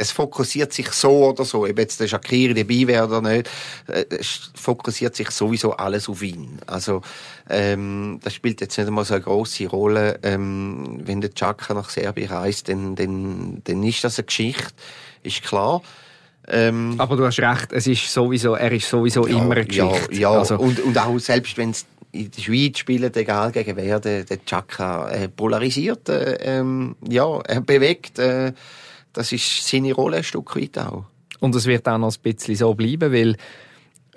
es 0.00 0.10
fokussiert 0.10 0.72
sich 0.72 0.90
so 0.92 1.26
oder 1.28 1.44
so, 1.44 1.64
ob 1.64 1.78
jetzt 1.78 2.00
der 2.00 2.08
Shakiri 2.08 2.54
dabei 2.54 2.86
wäre 2.86 3.06
oder 3.06 3.20
nicht, 3.20 3.48
äh, 3.86 4.04
es 4.08 4.50
fokussiert 4.54 5.14
sich 5.14 5.30
sowieso 5.30 5.72
alles 5.72 6.08
auf 6.08 6.22
ihn. 6.22 6.58
Also 6.66 7.02
ähm, 7.48 8.18
das 8.22 8.34
spielt 8.34 8.60
jetzt 8.60 8.78
nicht 8.78 8.86
einmal 8.86 9.04
so 9.04 9.14
eine 9.14 9.22
große 9.22 9.66
Rolle. 9.66 10.18
Ähm, 10.22 11.00
wenn 11.04 11.20
der 11.20 11.34
Chaka 11.34 11.74
nach 11.74 11.90
Serbien 11.90 12.30
reist, 12.30 12.68
dann, 12.68 12.96
dann, 12.96 13.60
dann 13.64 13.82
ist 13.82 14.02
das 14.02 14.18
eine 14.18 14.26
Geschichte, 14.26 14.72
ist 15.22 15.42
klar. 15.42 15.82
Ähm, 16.48 16.94
Aber 16.98 17.16
du 17.16 17.26
hast 17.26 17.38
recht, 17.38 17.72
es 17.72 17.86
ist 17.86 18.10
sowieso, 18.12 18.54
er 18.54 18.72
ist 18.72 18.88
sowieso 18.88 19.26
ja, 19.26 19.36
immer 19.36 19.54
eine 19.54 19.66
Geschichte. 19.66 20.14
Ja, 20.14 20.32
ja. 20.32 20.38
Also, 20.38 20.58
und, 20.58 20.80
und 20.80 20.96
auch 20.98 21.18
selbst 21.18 21.56
wenn 21.58 21.70
es 21.70 21.84
in 22.12 22.30
der 22.30 22.42
Schweiz 22.42 22.78
spielt, 22.78 23.16
egal 23.16 23.52
gegen 23.52 23.76
wer, 23.76 24.00
der, 24.00 24.24
der 24.24 24.44
Chaka 24.44 25.10
äh, 25.10 25.28
polarisiert, 25.28 26.08
äh, 26.08 26.38
ähm, 26.40 26.96
ja, 27.08 27.40
er 27.42 27.60
bewegt, 27.60 28.18
äh, 28.18 28.52
das 29.12 29.32
ist 29.32 29.66
seine 29.66 29.92
Rolle 29.92 30.18
ein 30.18 30.24
Stück 30.24 30.56
weit 30.56 30.78
auch. 30.78 31.04
Und 31.40 31.54
es 31.54 31.66
wird 31.66 31.88
auch 31.88 31.98
noch 31.98 32.14
ein 32.14 32.22
bisschen 32.22 32.54
so 32.54 32.74
bleiben, 32.74 33.12
weil 33.12 33.36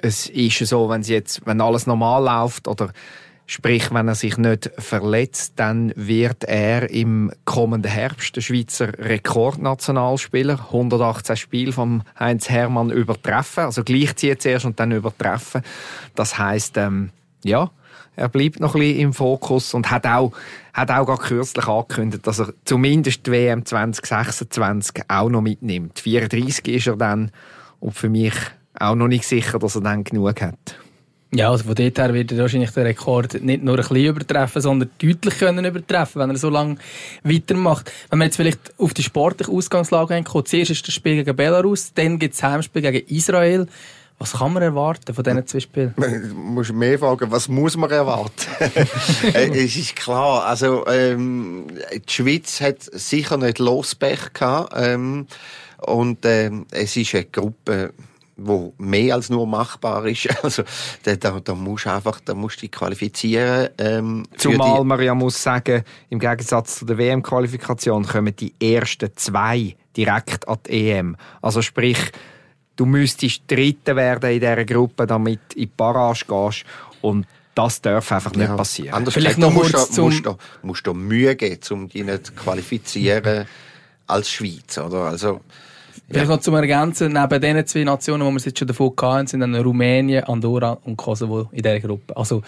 es 0.02 0.28
ist 0.28 0.60
so, 0.60 0.90
wenn 0.90 1.02
jetzt, 1.02 1.46
wenn 1.46 1.62
alles 1.62 1.88
normal 1.88 2.24
läuft 2.24 2.68
oder 2.68 2.92
Sprich, 3.46 3.94
wenn 3.94 4.08
er 4.08 4.16
sich 4.16 4.38
nicht 4.38 4.72
verletzt, 4.78 5.54
dann 5.58 5.92
wird 5.98 6.46
er 6.46 6.90
im 6.90 7.30
kommenden 7.44 7.92
Herbst 7.92 8.36
der 8.38 8.42
Schweizer 8.42 8.98
Rekordnationalspieler 8.98 10.60
118 10.68 11.36
Spiele 11.36 11.74
vom 11.74 12.04
Heinz 12.18 12.50
Hermann 12.50 12.90
übertreffen. 12.90 13.66
Also 13.66 13.84
gleichziehen 13.84 14.40
zuerst 14.40 14.66
und 14.66 14.80
dann 14.80 14.94
übertreffen. 14.94 15.62
Das 16.16 16.38
heißt, 16.38 16.78
ähm, 16.78 17.10
ja, 17.44 17.70
er 18.16 18.30
bleibt 18.30 18.60
noch 18.60 18.76
ein 18.76 18.82
bisschen 18.82 19.00
im 19.00 19.14
Fokus 19.14 19.74
und 19.74 19.90
hat 19.90 20.06
auch, 20.06 20.32
hat 20.74 20.92
auch 20.92 21.06
gerade 21.06 21.22
kürzlich 21.22 21.68
angekündigt, 21.68 22.26
dass 22.28 22.40
er 22.40 22.54
zumindest 22.66 23.26
die 23.26 23.32
WM 23.32 23.66
2026 23.66 25.04
auch 25.08 25.30
noch 25.30 25.42
mitnimmt. 25.42 26.00
34 26.00 26.68
ist 26.68 26.88
er 26.88 26.96
dann 26.96 27.32
und 27.80 27.94
für 27.94 28.10
mich 28.10 28.36
auch 28.80 28.96
noch 28.96 29.08
nicht 29.08 29.26
sicher, 29.26 29.60
dass 29.60 29.76
er 29.76 29.82
dann 29.82 30.04
genug 30.04 30.42
hat. 30.42 30.78
Ja, 31.36 31.50
also 31.50 31.64
von 31.64 31.74
dort 31.74 31.98
her 31.98 32.14
wird 32.14 32.32
er 32.32 32.38
wahrscheinlich 32.38 32.70
den 32.70 32.84
Rekord 32.84 33.42
nicht 33.42 33.64
nur 33.64 33.74
ein 33.74 33.78
bisschen 33.78 34.06
übertreffen, 34.06 34.62
sondern 34.62 34.92
deutlich 35.02 35.40
können 35.40 35.66
übertreffen, 35.66 36.22
wenn 36.22 36.30
er 36.30 36.38
so 36.38 36.50
lange 36.50 36.76
weitermacht. 37.24 37.92
Wenn 38.12 38.20
wir 38.20 38.26
jetzt 38.26 38.36
vielleicht 38.36 38.60
auf 38.78 38.94
die 38.94 39.02
sportliche 39.02 39.52
Ausgangslage 39.52 40.22
kommen, 40.24 40.46
zuerst 40.46 40.70
ist 40.70 40.88
das 40.88 40.94
Spiel 40.94 41.16
gegen 41.16 41.36
Belarus, 41.36 41.92
dann 41.96 42.20
gibt 42.20 42.36
es 42.36 42.44
Heimspiel 42.44 42.84
gegen 42.84 43.08
Israel. 43.08 43.68
Was 44.24 44.32
kann 44.40 44.54
man 44.54 44.64
erwarten 44.64 45.14
von 45.14 45.22
diesen 45.22 45.46
zwei 45.48 45.60
Spielen? 45.60 45.94
Du 45.98 46.34
musst 46.34 46.72
mehr 46.72 46.98
fragen, 46.98 47.30
was 47.30 47.50
muss 47.50 47.76
man 47.76 47.92
erwarten? 47.92 48.32
Äh, 49.34 49.50
es 49.66 49.76
ist 49.76 49.98
klar, 49.98 50.46
also 50.46 50.88
ähm, 50.88 51.68
die 51.94 52.02
Schweiz 52.14 52.62
hat 52.62 52.78
sicher 52.80 53.36
nicht 53.36 53.60
Lospech 53.60 54.32
gehabt 54.34 54.72
ähm, 54.78 55.28
und 55.86 56.20
ähm, 56.26 56.66
es 56.72 56.96
ist 56.96 57.14
eine 57.16 57.26
Gruppe, 57.26 57.94
wo 58.38 58.74
mehr 58.78 59.16
als 59.16 59.30
nur 59.30 59.46
machbar 59.46 60.06
ist. 60.06 60.30
Also 60.44 60.64
da, 61.04 61.18
da, 61.18 61.42
da 61.42 61.54
musst 61.54 61.86
du 61.86 61.92
einfach, 61.92 62.22
da 62.24 62.34
musst 62.34 62.58
du 62.58 62.62
dich 62.62 62.72
qualifizieren. 62.72 63.72
Ähm, 63.78 64.24
Zumal 64.38 64.80
die- 64.80 64.86
man 64.86 65.02
ja 65.02 65.14
muss 65.16 65.44
sagen, 65.44 65.84
im 66.10 66.20
Gegensatz 66.20 66.78
zu 66.78 66.86
der 66.86 66.98
WM-Qualifikation 66.98 68.06
kommen 68.08 68.34
die 68.38 68.54
ersten 68.62 69.10
zwei 69.18 69.76
direkt 69.98 70.48
an 70.48 70.60
die 70.66 70.92
EM. 70.92 71.18
Also 71.42 71.62
sprich, 71.62 72.00
du 72.76 72.86
müsstest 72.86 73.42
Dritter 73.48 73.96
werden 73.96 74.32
in 74.32 74.40
dieser 74.40 74.66
Gruppe, 74.66 75.06
damit 75.08 75.40
du 75.50 75.56
in 75.56 75.62
die 75.62 75.66
Barrage 75.78 76.26
gehst. 76.28 76.66
Und 77.02 77.26
das 77.56 77.82
darf 77.82 78.12
einfach 78.12 78.34
nicht 78.34 78.48
Ja. 78.48 78.56
passieren. 78.56 78.94
Anders 78.96 79.14
Vielleicht 79.14 79.36
gesagt, 79.36 79.54
noch 79.54 79.62
du 79.62 79.64
musst, 79.68 79.74
kurz 79.76 79.92
zum- 79.92 80.06
musst, 80.06 80.26
da, 80.26 80.38
musst 80.64 80.88
da 80.88 80.94
Mühe 80.94 81.36
geben, 81.36 81.60
um 81.72 81.88
dich 81.90 82.04
nicht 82.04 82.26
zu 82.28 82.34
qualifizieren 82.34 83.46
als 84.08 84.30
Schweiz, 84.30 84.78
oder? 84.78 85.02
Also, 85.06 85.42
Vielleicht 86.10 86.30
noch 86.30 86.40
zum 86.42 86.56
Ergänzen, 86.56 87.14
neben 87.14 87.42
diesen 87.42 87.66
zwei 87.68 87.84
Nationen, 87.84 88.28
die 88.28 88.34
wir 88.36 88.46
jetzt 88.46 88.60
schon 88.60 88.68
davon 88.68 88.94
hatten, 89.02 89.28
sind 89.28 89.40
dann 89.42 89.56
Rumänien, 89.56 90.24
Andorra 90.26 90.78
und 90.84 90.98
Kosovo 90.98 91.50
in 91.52 91.62
dieser 91.62 91.80
Gruppe. 91.80 92.16
Also, 92.18 92.42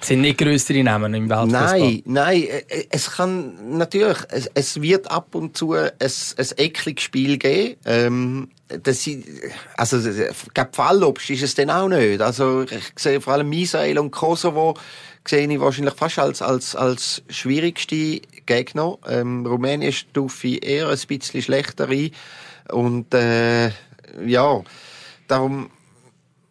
es 0.00 0.08
sind 0.08 0.20
nicht 0.20 0.38
grössere 0.38 0.82
Namen 0.84 1.12
im 1.14 1.28
Weltfußball. 1.28 1.78
Nein, 1.80 2.02
nein, 2.04 2.42
äh, 2.42 2.84
es 2.90 3.10
kann 3.10 3.76
natürlich, 3.78 4.18
es, 4.28 4.50
es 4.54 4.80
wird 4.80 5.10
ab 5.10 5.34
und 5.34 5.56
zu 5.56 5.72
ein, 5.72 5.90
ein 5.98 6.46
ekliges 6.56 7.02
Spiel 7.04 7.36
geben. 7.38 7.76
Ähm, 7.86 8.48
das, 8.82 9.02
sind- 9.02 9.24
also, 9.76 9.98
ich 9.98 10.54
glaube, 10.54 10.70
Fallobst 10.72 11.30
ist 11.30 11.42
es 11.42 11.54
dann 11.54 11.70
auch 11.70 11.88
nicht. 11.88 12.20
Also, 12.20 12.62
ich 12.62 12.92
sehe 12.96 13.20
vor 13.20 13.34
allem 13.34 13.52
Israel 13.52 13.98
und 13.98 14.10
Kosovo 14.10 14.74
sehe 15.26 15.46
ich 15.50 15.60
wahrscheinlich 15.60 15.94
fast 15.94 16.18
als, 16.18 16.42
als, 16.42 16.74
als 16.74 17.22
schwierigste 17.28 18.20
Gegner. 18.46 18.98
Ähm, 19.06 19.44
Rumänien 19.46 19.92
stufe 19.92 20.46
ich 20.48 20.64
eher 20.66 20.88
ein 20.88 20.98
bisschen 21.06 21.42
schlechter 21.42 21.88
ein. 21.88 22.10
Und, 22.70 23.12
äh, 23.14 23.70
ja, 24.26 24.62
darum, 25.28 25.70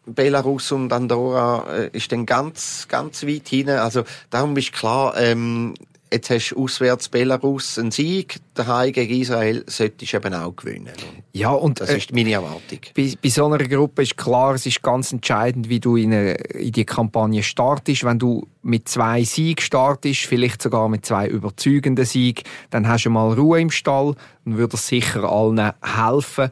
Belarus 0.05 0.71
und 0.71 0.91
Andorra 0.91 1.65
äh, 1.71 1.89
ist 1.93 2.11
dann 2.11 2.25
ganz, 2.25 2.88
ganz 2.88 3.23
weit 3.25 3.47
hinten. 3.47 3.77
Also 3.77 4.03
darum 4.29 4.55
ist 4.57 4.73
klar, 4.73 5.15
ähm, 5.17 5.73
jetzt 6.11 6.29
hast 6.29 6.49
du 6.49 6.63
auswärts 6.63 7.09
Belarus 7.09 7.77
einen 7.77 7.91
Sieg, 7.91 8.37
daheim 8.53 8.91
gegen 8.91 9.21
Israel 9.21 9.63
solltest 9.67 10.13
du 10.13 10.17
eben 10.17 10.33
auch 10.33 10.55
gewinnen. 10.55 10.87
Und 10.87 11.23
Ja, 11.33 11.51
und 11.51 11.79
das 11.79 11.89
äh, 11.89 11.97
ist 11.97 12.13
meine 12.13 12.31
Erwartung. 12.31 12.79
bei, 12.95 13.13
bei 13.21 13.29
so 13.29 13.45
einer 13.45 13.57
Gruppe 13.59 14.03
ist 14.03 14.17
klar, 14.17 14.55
es 14.55 14.65
ist 14.65 14.81
ganz 14.81 15.11
entscheidend, 15.11 15.69
wie 15.69 15.79
du 15.79 15.95
in, 15.95 16.13
eine, 16.13 16.33
in 16.33 16.71
die 16.71 16.85
Kampagne 16.85 17.43
startest. 17.43 18.03
Wenn 18.03 18.19
du 18.19 18.47
mit 18.61 18.87
zwei 18.87 19.23
Siegen 19.23 19.61
startest, 19.61 20.21
vielleicht 20.21 20.61
sogar 20.61 20.89
mit 20.89 21.05
zwei 21.05 21.27
überzeugenden 21.27 22.05
Siegen, 22.05 22.43
dann 22.69 22.87
hast 22.87 23.05
du 23.05 23.09
mal 23.09 23.33
Ruhe 23.33 23.61
im 23.61 23.71
Stall 23.71 24.15
und 24.45 24.57
würde 24.57 24.71
das 24.71 24.87
sicher 24.87 25.23
allen 25.23 25.71
helfen. 25.81 26.49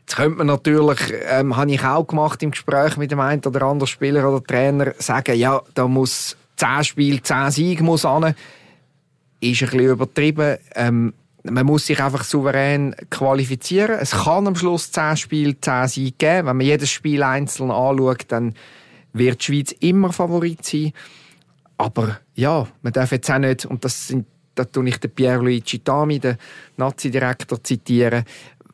Jetzt 0.00 0.16
könnte 0.16 0.38
man 0.38 0.48
natürlich, 0.48 0.98
ähm, 1.30 1.56
habe 1.56 1.70
ich 1.70 1.82
auch 1.82 2.06
gemacht 2.06 2.42
im 2.42 2.50
Gespräch 2.50 2.96
mit 2.96 3.10
dem 3.10 3.20
einen 3.20 3.42
oder 3.44 3.62
anderen 3.62 3.86
Spieler 3.86 4.28
oder 4.28 4.44
Trainer, 4.44 4.92
sagen, 4.98 5.38
ja, 5.38 5.62
da 5.72 5.88
muss 5.88 6.36
zehn 6.56 6.84
Spiele, 6.84 7.22
zehn 7.22 7.50
Siege 7.50 7.82
muss 7.82 8.04
an 8.04 8.34
ist 9.50 9.62
ein 9.62 9.70
bisschen 9.70 9.90
übertrieben. 9.90 10.58
Ähm, 10.74 11.14
man 11.44 11.66
muss 11.66 11.86
sich 11.86 12.02
einfach 12.02 12.24
souverän 12.24 12.94
qualifizieren. 13.10 13.98
Es 14.00 14.12
kann 14.12 14.46
am 14.46 14.56
Schluss 14.56 14.90
10 14.92 15.16
Spiele, 15.16 15.60
10 15.60 15.88
Siege 15.88 16.16
geben. 16.16 16.48
Wenn 16.48 16.56
man 16.56 16.66
jedes 16.66 16.90
Spiel 16.90 17.22
einzeln 17.22 17.70
anschaut, 17.70 18.24
dann 18.28 18.54
wird 19.12 19.40
die 19.40 19.44
Schweiz 19.44 19.72
immer 19.80 20.12
Favorit 20.12 20.64
sein. 20.64 20.92
Aber 21.76 22.18
ja, 22.34 22.66
man 22.82 22.92
darf 22.92 23.12
jetzt 23.12 23.30
auch 23.30 23.38
nicht, 23.38 23.66
und 23.66 23.84
das 23.84 24.08
sind 24.08 24.26
da 24.54 24.64
tue 24.64 24.88
ich 24.88 24.98
den 24.98 25.10
Pierluigi 25.10 25.80
Tami, 25.80 26.18
den 26.18 26.36
Nazi-Direktor, 26.76 27.62
zitieren. 27.62 28.24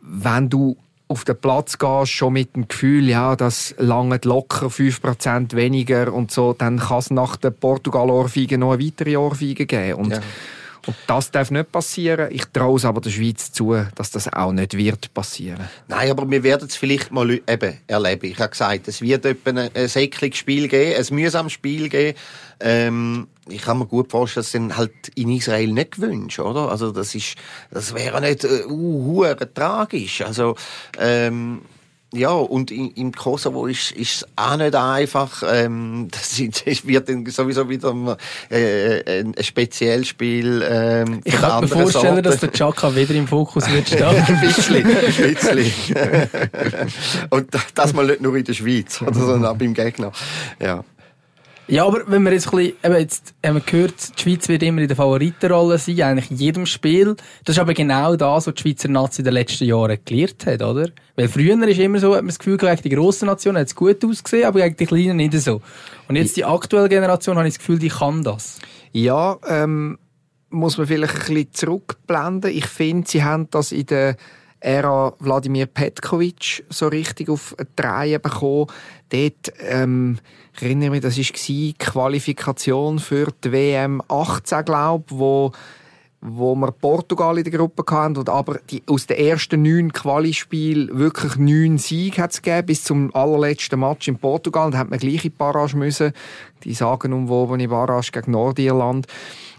Wenn 0.01 0.49
du 0.49 0.77
auf 1.09 1.25
den 1.25 1.37
Platz 1.37 1.79
gehst, 1.79 2.13
schon 2.13 2.35
mit 2.35 2.55
dem 2.55 2.69
Gefühl, 2.69 3.09
ja, 3.09 3.35
das 3.35 3.75
lange 3.79 4.21
locker 4.23 4.67
5% 4.67 5.55
weniger 5.57 6.13
und 6.13 6.31
so, 6.31 6.53
dann 6.53 6.79
kann 6.79 6.99
es 6.99 7.11
nach 7.11 7.37
der 7.37 7.51
Portugal-Ohrfeige 7.51 8.59
noch 8.59 8.73
eine 8.73 8.85
weitere 8.85 9.17
Ohrfeige 9.17 9.67
geben. 9.67 9.95
Und, 9.95 10.11
Ja. 10.13 10.21
Und 10.87 10.97
das 11.07 11.31
darf 11.31 11.51
nicht 11.51 11.73
passieren. 11.73 12.29
Ich 12.31 12.45
traue 12.47 12.77
es 12.77 12.85
aber 12.85 13.01
der 13.01 13.11
Schweiz 13.11 13.53
zu, 13.53 13.77
dass 13.95 14.11
das 14.11 14.33
auch 14.33 14.53
nicht 14.53 14.77
wird 14.77 15.13
passieren. 15.15 15.69
Nein, 15.89 16.11
aber 16.11 16.31
wir 16.31 16.43
werden 16.43 16.69
es 16.69 16.77
vielleicht 16.77 17.11
mal 17.11 17.31
eben 17.31 17.79
erleben. 17.87 18.27
Ich 18.27 18.39
habe 18.39 18.51
gesagt, 18.51 18.89
es 18.89 19.01
wird 19.01 19.27
ein, 19.27 19.37
ein 19.47 19.71
ekliges 19.75 20.39
Spiel 20.39 20.69
geben, 20.69 20.97
ein 20.99 21.15
mühsames 21.15 21.53
Spiel 21.53 21.89
geben. 21.89 22.19
Ähm, 22.61 23.29
ich 23.49 23.63
kann 23.63 23.79
mir 23.79 23.87
gut 23.87 24.11
vorstellen, 24.11 24.43
dass 24.45 24.53
dann 24.53 24.77
halt 24.77 24.93
in 25.15 25.31
Israel 25.31 25.73
nicht 25.73 25.93
gewünscht, 25.93 26.39
oder? 26.39 26.71
Also 26.71 26.93
das 26.93 27.15
ist, 27.15 27.37
das 27.71 27.95
wäre 27.95 28.21
nicht 28.21 28.45
äh, 28.45 28.65
uh, 28.67 29.25
tragisch. 29.55 30.23
Also 30.23 30.57
ähm, 30.99 31.63
ja, 32.13 32.31
und 32.33 32.73
in, 32.73 32.91
im 32.93 33.13
Kosovo 33.13 33.67
ist 33.67 33.93
ist 33.93 34.27
auch 34.35 34.57
nicht 34.57 34.75
einfach. 34.75 35.43
Ähm, 35.47 36.09
das, 36.11 36.39
ist, 36.39 36.67
es 36.67 36.87
wird 36.87 37.09
dann 37.09 37.25
sowieso 37.27 37.69
wieder 37.69 37.93
ein, 37.93 38.17
äh, 38.51 39.21
ein 39.21 39.35
spezielles 39.41 40.09
Spiel. 40.09 40.65
Ähm, 40.69 41.21
Ich 41.25 41.35
kann 41.35 41.61
mir 41.61 41.69
vorstellen, 41.69 42.15
Sorte. 42.15 42.23
dass 42.23 42.41
der 42.41 42.53
Chaka 42.53 42.95
wieder 42.95 43.15
im 43.15 43.29
Fokus 43.29 43.71
wird 43.71 43.87
stehen. 43.89 44.03
ein 44.05 44.41
bisschen, 44.41 44.77
ein 44.77 45.35
bisschen. 45.35 45.73
Und 47.31 47.49
das 47.75 47.93
mal 47.93 48.07
nicht 48.07 48.21
nur 48.21 48.35
in 48.35 48.45
der 48.45 48.55
Schweiz, 48.55 49.01
oder, 49.03 49.15
sondern 49.15 49.47
auch 49.47 49.57
beim 49.57 49.75
Gegner. 49.75 50.11
Ja. 50.61 50.85
Ja, 51.71 51.87
aber 51.87 52.03
wenn 52.09 52.25
wir 52.25 52.33
jetzt 52.33 52.53
ein 52.53 52.57
bisschen, 52.57 52.77
eben 52.83 52.97
jetzt 52.97 53.35
haben 53.47 53.55
wir 53.55 53.61
gehört, 53.61 54.19
die 54.19 54.23
Schweiz 54.23 54.49
wird 54.49 54.65
immer 54.65 54.83
in 54.83 54.89
der 54.89 54.97
Favoritenrolle 54.97 55.79
sein, 55.79 56.03
eigentlich 56.03 56.31
in 56.33 56.37
jedem 56.37 56.67
Spiel. 56.67 57.15
Das 57.45 57.55
ist 57.55 57.61
aber 57.61 57.75
genau 57.75 58.17
das, 58.17 58.49
was 58.49 58.55
die 58.55 58.63
Schweizer 58.63 58.89
Nazi 58.89 59.21
in 59.21 59.27
den 59.27 59.35
letzten 59.35 59.67
Jahren 59.67 59.97
gelernt 60.05 60.47
hat, 60.47 60.63
oder? 60.63 60.89
Weil 61.15 61.29
früher 61.29 61.69
ist 61.69 61.79
immer 61.79 62.01
so, 62.01 62.09
hat 62.17 62.23
man 62.23 62.27
das 62.27 62.41
Gefühl, 62.41 62.57
gegen 62.57 62.83
die 62.83 62.89
grossen 62.89 63.27
Nationen 63.27 63.59
hat 63.59 63.69
es 63.69 63.77
gut 63.77 64.05
ausgesehen, 64.05 64.47
aber 64.47 64.63
gegen 64.63 64.77
die 64.79 64.87
kleinen 64.87 65.17
nicht 65.19 65.33
so. 65.35 65.63
Und 66.09 66.17
jetzt 66.17 66.37
die 66.37 66.45
aktuelle 66.45 66.89
Generation 66.89 67.37
habe 67.37 67.47
ich 67.47 67.55
das 67.55 67.61
Gefühl, 67.61 67.79
die 67.79 67.89
kann 67.89 68.25
das. 68.25 68.59
Ja, 68.91 69.39
ähm, 69.47 69.97
muss 70.49 70.77
man 70.77 70.89
vielleicht 70.89 71.15
ein 71.15 71.21
bisschen 71.21 71.53
zurückblenden. 71.53 72.51
Ich 72.51 72.67
finde, 72.67 73.09
sie 73.09 73.23
haben 73.23 73.49
das 73.49 73.71
in 73.71 73.87
der 73.87 74.17
Ära 74.61 75.15
Wladimir 75.19 75.67
Petkovic 75.67 76.65
so 76.69 76.89
richtig 76.89 77.29
auf 77.29 77.57
die 77.59 77.83
Reihe 77.83 78.19
bekommen. 78.19 78.67
Dort, 79.09 79.53
ähm, 79.61 80.19
ich 80.55 80.63
erinnere 80.63 80.91
mich, 80.91 81.01
das 81.01 81.17
war 81.17 81.25
die 81.49 81.75
Qualifikation 81.79 82.99
für 82.99 83.29
die 83.43 83.53
WM 83.53 84.03
18, 84.09 84.65
glaube 84.65 85.05
ich, 85.09 85.19
wo 85.19 85.53
wo 86.23 86.55
wir 86.55 86.71
Portugal 86.71 87.39
in 87.39 87.45
der 87.45 87.53
Gruppe 87.53 87.83
hatten 87.91 88.19
und 88.19 88.29
aber 88.29 88.61
die, 88.69 88.83
aus 88.87 89.07
den 89.07 89.17
ersten 89.17 89.63
neun 89.63 89.93
Quali-Spielen 89.93 90.99
wirklich 90.99 91.37
neun 91.37 91.79
Siege 91.79 92.21
hat's 92.21 92.43
gegeben, 92.43 92.67
bis 92.67 92.85
zum 92.85 93.15
allerletzten 93.15 93.81
Match 93.81 94.07
in 94.07 94.19
Portugal. 94.19 94.71
Da 94.71 94.79
hat 94.79 94.91
man 94.91 94.99
gleich 94.99 95.15
in 95.15 95.21
die 95.23 95.31
Barrage 95.31 95.77
müssen, 95.77 96.13
die 96.63 96.75
sagenumwobene 96.75 97.69
Barrage 97.69 98.13
gegen 98.13 98.33
Nordirland. 98.33 99.07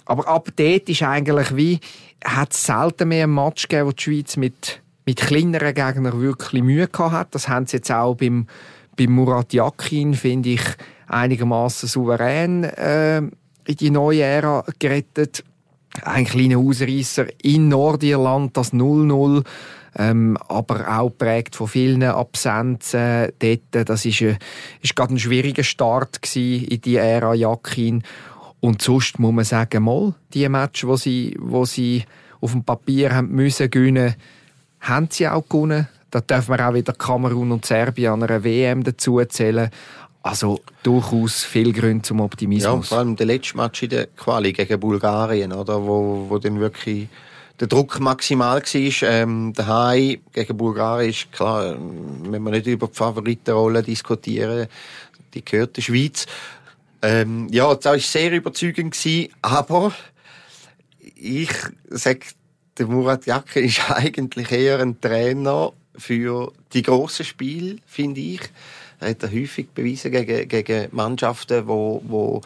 Aber 0.06 0.28
ab 0.28 0.50
dort 0.56 0.90
ist 0.90 1.02
eigentlich 1.02 1.56
wie, 1.56 1.80
hat 2.24 2.54
es 2.54 2.64
selten 2.64 3.10
mehr 3.10 3.26
ein 3.26 3.34
Match 3.34 3.68
gegeben, 3.68 3.88
wo 3.88 3.92
die 3.92 4.04
Schweiz 4.04 4.38
mit, 4.38 4.81
mit 5.06 5.20
kleineren 5.20 5.74
Gegnern 5.74 6.22
wirklich 6.22 6.64
Mühe 6.64 6.88
gehabt 6.88 7.12
hat. 7.12 7.36
Das 7.36 7.48
haben 7.48 7.66
sie 7.68 7.78
jetzt 7.78 7.92
auch 7.92 8.16
beim, 8.16 8.48
beim 8.98 9.12
Murat 9.12 9.54
Yakin, 9.54 10.14
finde 10.14 10.50
ich, 10.50 10.64
einigermaßen 11.08 11.90
souverän 11.90 12.64
äh, 12.64 13.18
in 13.18 13.78
die 13.80 13.92
neue 13.92 14.24
Ära 14.24 14.64
gerettet 14.80 15.44
ein 16.04 16.26
kleiner 16.26 16.58
Ausreißer 16.58 17.28
in 17.44 17.68
Nordirland, 17.68 18.56
das 18.56 18.74
0-0, 18.74 19.44
ähm, 19.98 20.38
aber 20.48 21.00
auch 21.00 21.10
prägt 21.10 21.56
von 21.56 21.68
vielen 21.68 22.04
Absenzen 22.04 23.34
dort. 23.40 23.90
Das 23.90 24.06
ist, 24.06 24.22
äh, 24.22 24.38
ist 24.82 24.96
gerade 24.96 25.14
ein 25.14 25.20
schwieriger 25.20 25.64
Start 25.64 26.20
in 26.36 26.82
die 26.82 26.96
Ära 26.96 27.34
Jakin. 27.34 28.04
Und 28.62 28.82
sonst 28.82 29.20
muss 29.20 29.34
man 29.34 29.44
sagen, 29.44 29.84
mal, 29.84 30.14
die 30.34 30.48
Match, 30.48 30.86
wo 30.86 30.96
sie, 30.96 31.36
wo 31.40 31.66
sie 31.66 32.04
auf 32.40 32.52
dem 32.52 32.64
Papier 32.64 33.14
haben 33.14 33.32
müssen 33.32 33.70
gewinnen, 33.70 34.16
haben 34.82 35.08
sie 35.10 35.28
auch 35.28 35.48
gewonnen. 35.48 35.88
Da 36.10 36.20
dürfen 36.20 36.58
wir 36.58 36.68
auch 36.68 36.74
wieder 36.74 36.94
Kamerun 36.94 37.52
und 37.52 37.66
Serbien 37.66 38.14
an 38.14 38.24
einer 38.24 38.44
WM 38.44 38.84
dazu 38.84 39.24
zählen. 39.26 39.70
Also 40.24 40.60
durchaus 40.84 41.44
viel 41.44 41.74
Gründe 41.74 42.04
zum 42.04 42.20
ja, 42.20 42.26
Optimismus. 42.26 42.90
vor 42.90 43.00
allem 43.00 43.16
der 43.16 43.26
letzte 43.26 43.58
Match 43.58 43.82
in 43.84 43.90
der 43.90 44.08
Quali 44.08 44.54
gegen 44.54 44.80
Bulgarien, 44.80 45.52
oder, 45.52 45.82
wo, 45.82 46.26
wo 46.30 46.38
dann 46.38 46.60
wirklich 46.60 47.08
der 47.60 47.68
Druck 47.68 48.00
maximal 48.00 48.62
war. 48.62 49.10
Ähm, 49.10 49.54
daheim 49.56 50.20
gegen 50.32 50.58
Bulgarien 50.58 51.10
ist 51.10 51.32
klar, 51.32 51.76
wenn 52.24 52.44
wir 52.44 52.52
nicht 52.52 52.68
über 52.68 52.88
die 52.88 52.94
Favoritenrolle 52.94 53.82
diskutieren, 53.82 54.68
die 55.34 55.44
gehört 55.44 55.78
der 55.78 55.82
Schweiz. 55.82 56.28
Ähm, 57.02 57.48
ja, 57.50 57.74
das 57.74 57.86
war 57.86 57.98
sehr 57.98 58.32
überzeugend, 58.32 58.96
aber 59.42 59.92
ich 61.16 61.50
sag, 61.90 62.26
der 62.82 62.88
Murat 62.88 63.28
Yakin 63.28 63.66
ist 63.66 63.92
eigentlich 63.92 64.52
eher 64.52 64.80
ein 64.80 65.00
Trainer, 65.00 65.72
für 65.96 66.52
die 66.74 66.82
grossen 66.82 67.26
Spiele, 67.26 67.78
finde 67.86 68.22
ich. 68.22 68.42
Er 69.00 69.12
hat 69.12 69.24
er 69.24 69.32
häufig 69.32 69.70
bewiesen 69.70 70.12
gegen, 70.12 70.48
gegen 70.48 70.88
Mannschaften, 70.92 71.68
wo, 71.68 72.02
wo 72.06 72.42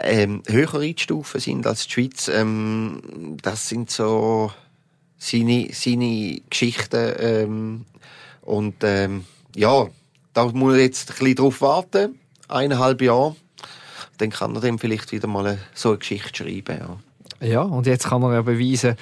ähm, 0.00 0.42
höher 0.46 0.80
einstufen 0.80 1.40
sind 1.40 1.66
als 1.66 1.86
die 1.86 1.92
Schweiz. 1.92 2.28
Ähm, 2.28 3.36
das 3.42 3.68
sind 3.68 3.90
so 3.90 4.52
seine, 5.18 5.68
seine 5.72 6.40
Geschichten. 6.50 7.14
Ähm, 7.18 7.84
und 8.42 8.76
ähm, 8.82 9.24
ja, 9.54 9.86
da 10.32 10.46
muss 10.46 10.74
er 10.74 10.82
jetzt 10.82 11.10
ein 11.10 11.16
bisschen 11.18 11.34
drauf 11.36 11.60
warten. 11.60 12.18
Eineinhalb 12.48 13.00
Jahre. 13.00 13.36
Dann 14.18 14.30
kann 14.30 14.54
er 14.54 14.60
dann 14.60 14.78
vielleicht 14.78 15.12
wieder 15.12 15.28
mal 15.28 15.58
so 15.74 15.90
eine 15.90 15.98
Geschichte 15.98 16.44
schreiben. 16.44 16.78
Ja. 16.78 16.98
Ja, 17.40 17.62
und 17.62 17.86
jetzt 17.86 18.08
kann 18.08 18.22
er 18.22 18.32
ja 18.32 18.42
beweisen, 18.42 18.96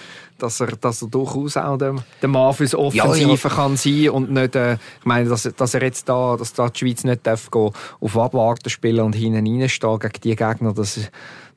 dass 0.44 0.60
er, 0.60 0.66
dass 0.76 1.02
er 1.02 1.08
durchaus 1.08 1.56
auch 1.56 1.78
der, 1.78 1.96
der 2.20 2.28
Mann 2.28 2.52
fürs 2.52 2.74
Offensive 2.74 3.48
ja, 3.48 3.54
kann 3.54 3.76
sein 3.76 4.10
und 4.10 4.30
nicht, 4.30 4.54
äh, 4.54 4.74
ich 4.74 5.04
meine, 5.04 5.28
dass, 5.28 5.42
dass 5.42 5.74
er 5.74 5.82
jetzt 5.82 6.08
da, 6.08 6.36
dass 6.36 6.52
da 6.52 6.68
die 6.68 6.78
Schweiz 6.78 7.02
nicht 7.02 7.26
darf 7.26 7.50
gehen, 7.50 7.70
auf 8.00 8.18
Abwarten 8.18 8.68
spielen 8.68 9.00
und 9.00 9.14
hinten 9.14 9.46
reinstehen 9.46 9.98
gegen 9.98 10.20
die 10.22 10.36
Gegner, 10.36 10.74
das, 10.74 11.00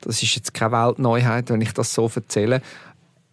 das 0.00 0.22
ist 0.22 0.34
jetzt 0.34 0.54
keine 0.54 0.72
Weltneuheit, 0.72 1.50
wenn 1.50 1.60
ich 1.60 1.72
das 1.72 1.92
so 1.92 2.10
erzähle. 2.12 2.62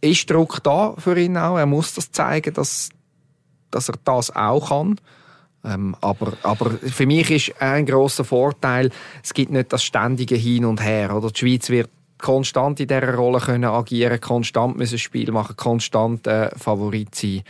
Ist 0.01 0.29
Druck 0.29 0.61
da 0.61 0.93
für 0.97 1.17
ihn 1.17 1.37
auch? 1.37 1.57
Er 1.57 1.65
muss 1.65 1.93
das 1.93 2.11
zeigen, 2.11 2.53
dass, 2.53 2.89
dass 3.71 3.89
er 3.89 3.95
das 4.03 4.35
auch 4.35 4.69
kann. 4.69 4.99
Ähm, 5.63 5.95
aber, 6.01 6.33
aber 6.43 6.71
für 6.71 7.07
mich 7.07 7.31
ist 7.31 7.61
ein 7.61 7.85
großer 7.85 8.23
Vorteil, 8.23 8.91
es 9.23 9.33
gibt 9.33 9.51
nicht 9.51 9.73
das 9.73 9.83
ständige 9.83 10.35
Hin 10.35 10.65
und 10.65 10.83
Her. 10.83 11.15
Oder 11.15 11.31
die 11.31 11.39
Schweiz 11.39 11.69
wird 11.69 11.89
konstant 12.17 12.79
in 12.79 12.87
dieser 12.87 13.13
Rolle 13.13 13.39
können 13.39 13.65
agieren 13.65 14.19
konstant 14.21 14.77
müssen 14.77 14.97
Spiel 14.97 15.31
machen, 15.31 15.55
konstant 15.55 16.27
äh, 16.27 16.49
Favorit 16.57 17.13
sein. 17.13 17.43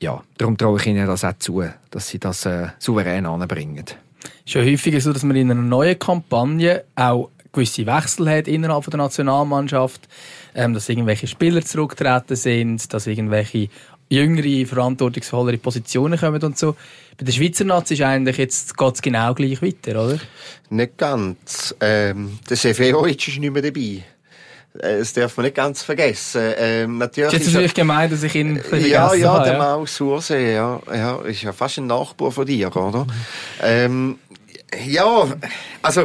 Ja, 0.00 0.22
darum 0.36 0.56
traue 0.56 0.78
ich 0.78 0.86
ihnen 0.86 1.06
das 1.06 1.24
auch 1.24 1.38
zu, 1.38 1.64
dass 1.90 2.08
sie 2.08 2.18
das 2.18 2.46
äh, 2.46 2.68
souverän 2.78 3.26
anbringen. 3.26 3.84
Es 3.84 3.94
ist 4.46 4.54
ja 4.54 4.62
häufiger 4.62 5.00
so, 5.00 5.12
dass 5.12 5.24
man 5.24 5.36
in 5.36 5.50
einer 5.50 5.60
neuen 5.60 5.98
Kampagne 5.98 6.84
auch 6.94 7.30
gewisse 7.52 7.86
Wechsel 7.86 8.30
hat 8.30 8.48
innerhalb 8.48 8.84
der 8.84 8.98
Nationalmannschaft, 8.98 10.08
ähm, 10.54 10.74
dass 10.74 10.88
irgendwelche 10.88 11.26
Spieler 11.26 11.62
zurücktreten 11.62 12.36
sind, 12.36 12.92
dass 12.92 13.06
irgendwelche 13.06 13.68
jüngere, 14.08 14.66
verantwortungsvollere 14.66 15.58
Positionen 15.58 16.18
kommen 16.18 16.42
und 16.42 16.58
so. 16.58 16.76
Bei 17.18 17.24
der 17.24 17.32
Schweizer 17.32 17.64
Nazi 17.64 17.94
ist 17.94 18.02
eigentlich 18.02 18.38
jetzt 18.38 18.76
geht's 18.76 19.02
genau 19.02 19.34
gleich 19.34 19.60
weiter, 19.60 20.04
oder? 20.04 20.18
Nicht 20.70 20.96
ganz. 20.96 21.74
Ähm, 21.80 22.38
der 22.48 22.56
Seferovic 22.56 23.28
ist 23.28 23.38
nicht 23.38 23.52
mehr 23.52 23.62
dabei. 23.62 24.04
Äh, 24.78 24.98
das 24.98 25.12
darf 25.12 25.36
man 25.36 25.44
nicht 25.44 25.56
ganz 25.56 25.82
vergessen. 25.82 26.52
Ähm, 26.58 26.98
natürlich 26.98 27.32
ist 27.32 27.38
jetzt 27.40 27.46
natürlich 27.48 27.74
gemein, 27.74 28.10
dass 28.10 28.22
ich 28.22 28.34
ihn 28.34 28.60
vergessen 28.60 28.90
Ja, 28.90 29.14
ja, 29.14 29.32
habe, 29.32 29.44
der 29.44 29.52
ja. 29.54 29.58
Maus 29.58 29.96
Sursee, 29.96 30.54
ja, 30.54 30.80
ja, 30.92 31.16
ist 31.22 31.42
ja 31.42 31.52
fast 31.52 31.78
ein 31.78 31.86
Nachbar 31.86 32.30
von 32.30 32.46
dir, 32.46 32.74
oder? 32.74 33.06
ähm, 33.62 34.18
ja, 34.86 35.26
also, 35.82 36.04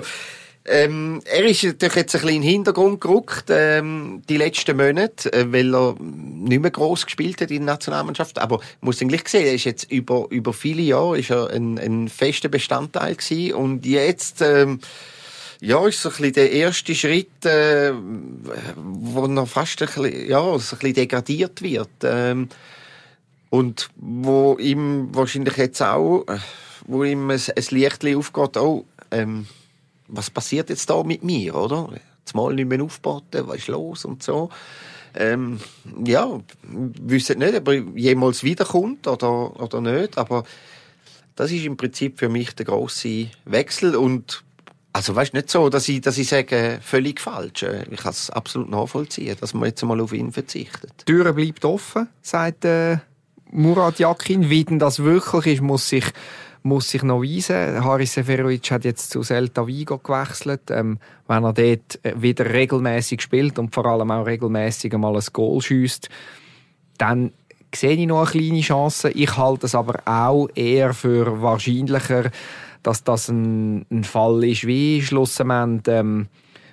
ähm, 0.65 1.22
er 1.25 1.46
ist 1.46 1.63
natürlich 1.63 1.96
jetzt 1.96 2.15
ein 2.15 2.22
bisschen 2.22 2.36
in 2.36 2.41
den 2.41 2.50
Hintergrund 2.50 3.01
gerückt, 3.01 3.46
ähm, 3.50 4.22
die 4.29 4.38
letzten 4.38 4.77
Monate, 4.77 5.32
äh, 5.34 5.51
weil 5.51 5.75
er 5.75 5.96
nicht 6.00 6.62
mehr 6.62 6.72
gross 6.72 7.05
gespielt 7.05 7.41
hat 7.41 7.51
in 7.51 7.65
der 7.65 7.74
Nationalmannschaft. 7.74 8.39
Aber 8.39 8.60
ich 8.62 8.82
muss 8.82 9.01
ihn 9.01 9.10
gleich 9.10 9.27
sehen, 9.27 9.46
er 9.46 9.55
ist 9.55 9.65
jetzt 9.65 9.91
über, 9.91 10.27
über 10.29 10.53
viele 10.53 10.82
Jahre 10.82 11.20
ist 11.20 11.32
er 11.32 11.50
ein, 11.50 11.77
ein 11.77 12.08
fester 12.08 12.48
Bestandteil 12.48 13.15
gewesen. 13.15 13.53
Und 13.55 13.86
jetzt, 13.86 14.41
ähm, 14.41 14.79
ja, 15.60 15.86
ist 15.86 16.01
so 16.01 16.10
ein 16.10 16.15
bisschen 16.15 16.34
der 16.34 16.51
erste 16.51 16.96
Schritt, 16.96 17.46
äh, 17.46 17.91
wo 18.75 19.25
er 19.25 19.46
fast 19.46 19.82
ein 19.82 19.88
bisschen, 19.88 20.29
ja, 20.29 20.39
so 20.39 20.75
ein 20.75 20.79
bisschen 20.79 20.93
degradiert 20.93 21.62
wird. 21.62 21.89
Ähm, 22.03 22.48
und 23.50 23.89
wo 23.98 24.58
ihm 24.60 25.10
wahrscheinlich 25.13 25.58
jetzt 25.58 25.82
auch, 25.82 26.24
äh, 26.29 26.38
wo 26.88 27.03
ihm 27.03 27.29
ein, 27.29 27.41
ein 27.53 27.65
Licht 27.70 28.05
aufgeht, 28.15 28.58
oh, 28.58 28.86
ähm, 29.12 29.46
was 30.13 30.29
passiert 30.29 30.70
jetzt 30.70 30.89
da 30.89 31.03
mit 31.03 31.24
mir, 31.24 31.55
oder? 31.55 31.89
Zumal 32.25 32.53
nicht 32.53 32.70
mehr 32.70 32.82
aufboten, 32.82 33.48
was 33.48 33.58
ist 33.58 33.67
los 33.67 34.05
und 34.05 34.24
so. 34.24 34.50
Ähm, 35.15 35.60
ja, 36.05 36.39
wissen 36.63 37.39
nicht, 37.39 37.55
ob 37.55 37.67
er 37.67 37.84
jemals 37.96 38.43
wiederkommt 38.43 39.08
oder, 39.08 39.60
oder 39.60 39.82
nicht, 39.82 40.17
aber 40.17 40.43
das 41.36 41.51
ist 41.51 41.65
im 41.65 41.77
Prinzip 41.77 42.20
für 42.20 42.29
mich 42.29 42.55
der 42.55 42.65
große 42.65 43.27
Wechsel 43.46 43.96
und 43.96 44.44
also 44.92 45.16
weißt 45.16 45.33
nicht 45.33 45.50
so, 45.50 45.70
dass 45.70 45.90
ich, 45.90 46.01
dass 46.01 46.20
ich 46.20 46.27
sage, 46.27 46.79
völlig 46.81 47.20
falsch. 47.20 47.66
Ich 47.90 48.00
kann 48.00 48.11
es 48.11 48.29
absolut 48.29 48.70
nachvollziehen, 48.70 49.35
dass 49.40 49.55
man 49.55 49.66
jetzt 49.66 49.83
mal 49.83 50.00
auf 50.00 50.14
ihn 50.14 50.31
verzichtet. 50.31 50.94
Die 51.01 51.05
Tür 51.05 51.33
bleibt 51.33 51.66
offen, 51.66 52.07
sagt 52.22 52.64
äh, 52.66 52.98
Murat 53.51 53.98
Yakin. 53.98 54.51
Wie 54.51 54.64
denn 54.64 54.77
das 54.77 55.00
wirklich 55.00 55.55
ist, 55.55 55.61
muss 55.61 55.90
sich 55.90 56.05
muss 56.64 56.90
sich 56.90 57.04
noch 57.04 57.22
weisen. 57.22 57.84
Haris 57.84 58.14
Seferovic 58.14 58.72
hat 58.72 58.86
jetzt 58.86 59.12
zu 59.12 59.22
Celta 59.22 59.68
Vigo 59.68 59.98
gewechselt. 59.98 60.72
Ähm, 60.72 60.98
wenn 61.28 61.44
er 61.44 61.54
dort 61.54 62.00
äh, 62.04 62.14
wieder 62.16 62.52
regelmäßig 62.52 63.22
spielt 63.22 63.60
und 63.60 63.74
vor 63.74 63.86
allem 63.86 64.12
auch 64.12 64.26
regelmäßig 64.26 64.94
einmal 64.94 65.16
ein 65.16 65.24
Goal 65.34 65.62
schießt, 65.62 66.10
dann 66.98 67.32
sehe 67.76 67.94
ich 67.94 68.08
noch 68.08 68.22
eine 68.22 68.32
kleine 68.32 68.62
Chance. 68.62 69.12
Ich 69.12 69.38
halte 69.38 69.66
es 69.66 69.76
aber 69.76 70.02
auch 70.06 70.48
eher 70.56 70.94
für 70.94 71.42
wahrscheinlicher, 71.42 72.32
dass 72.82 73.04
das 73.04 73.30
ein, 73.30 73.86
ein 73.90 74.04
Fall 74.04 74.44
ist 74.44 74.66
wie 74.66 75.02
schlussendlich 75.02 75.94
ähm, 75.94 76.28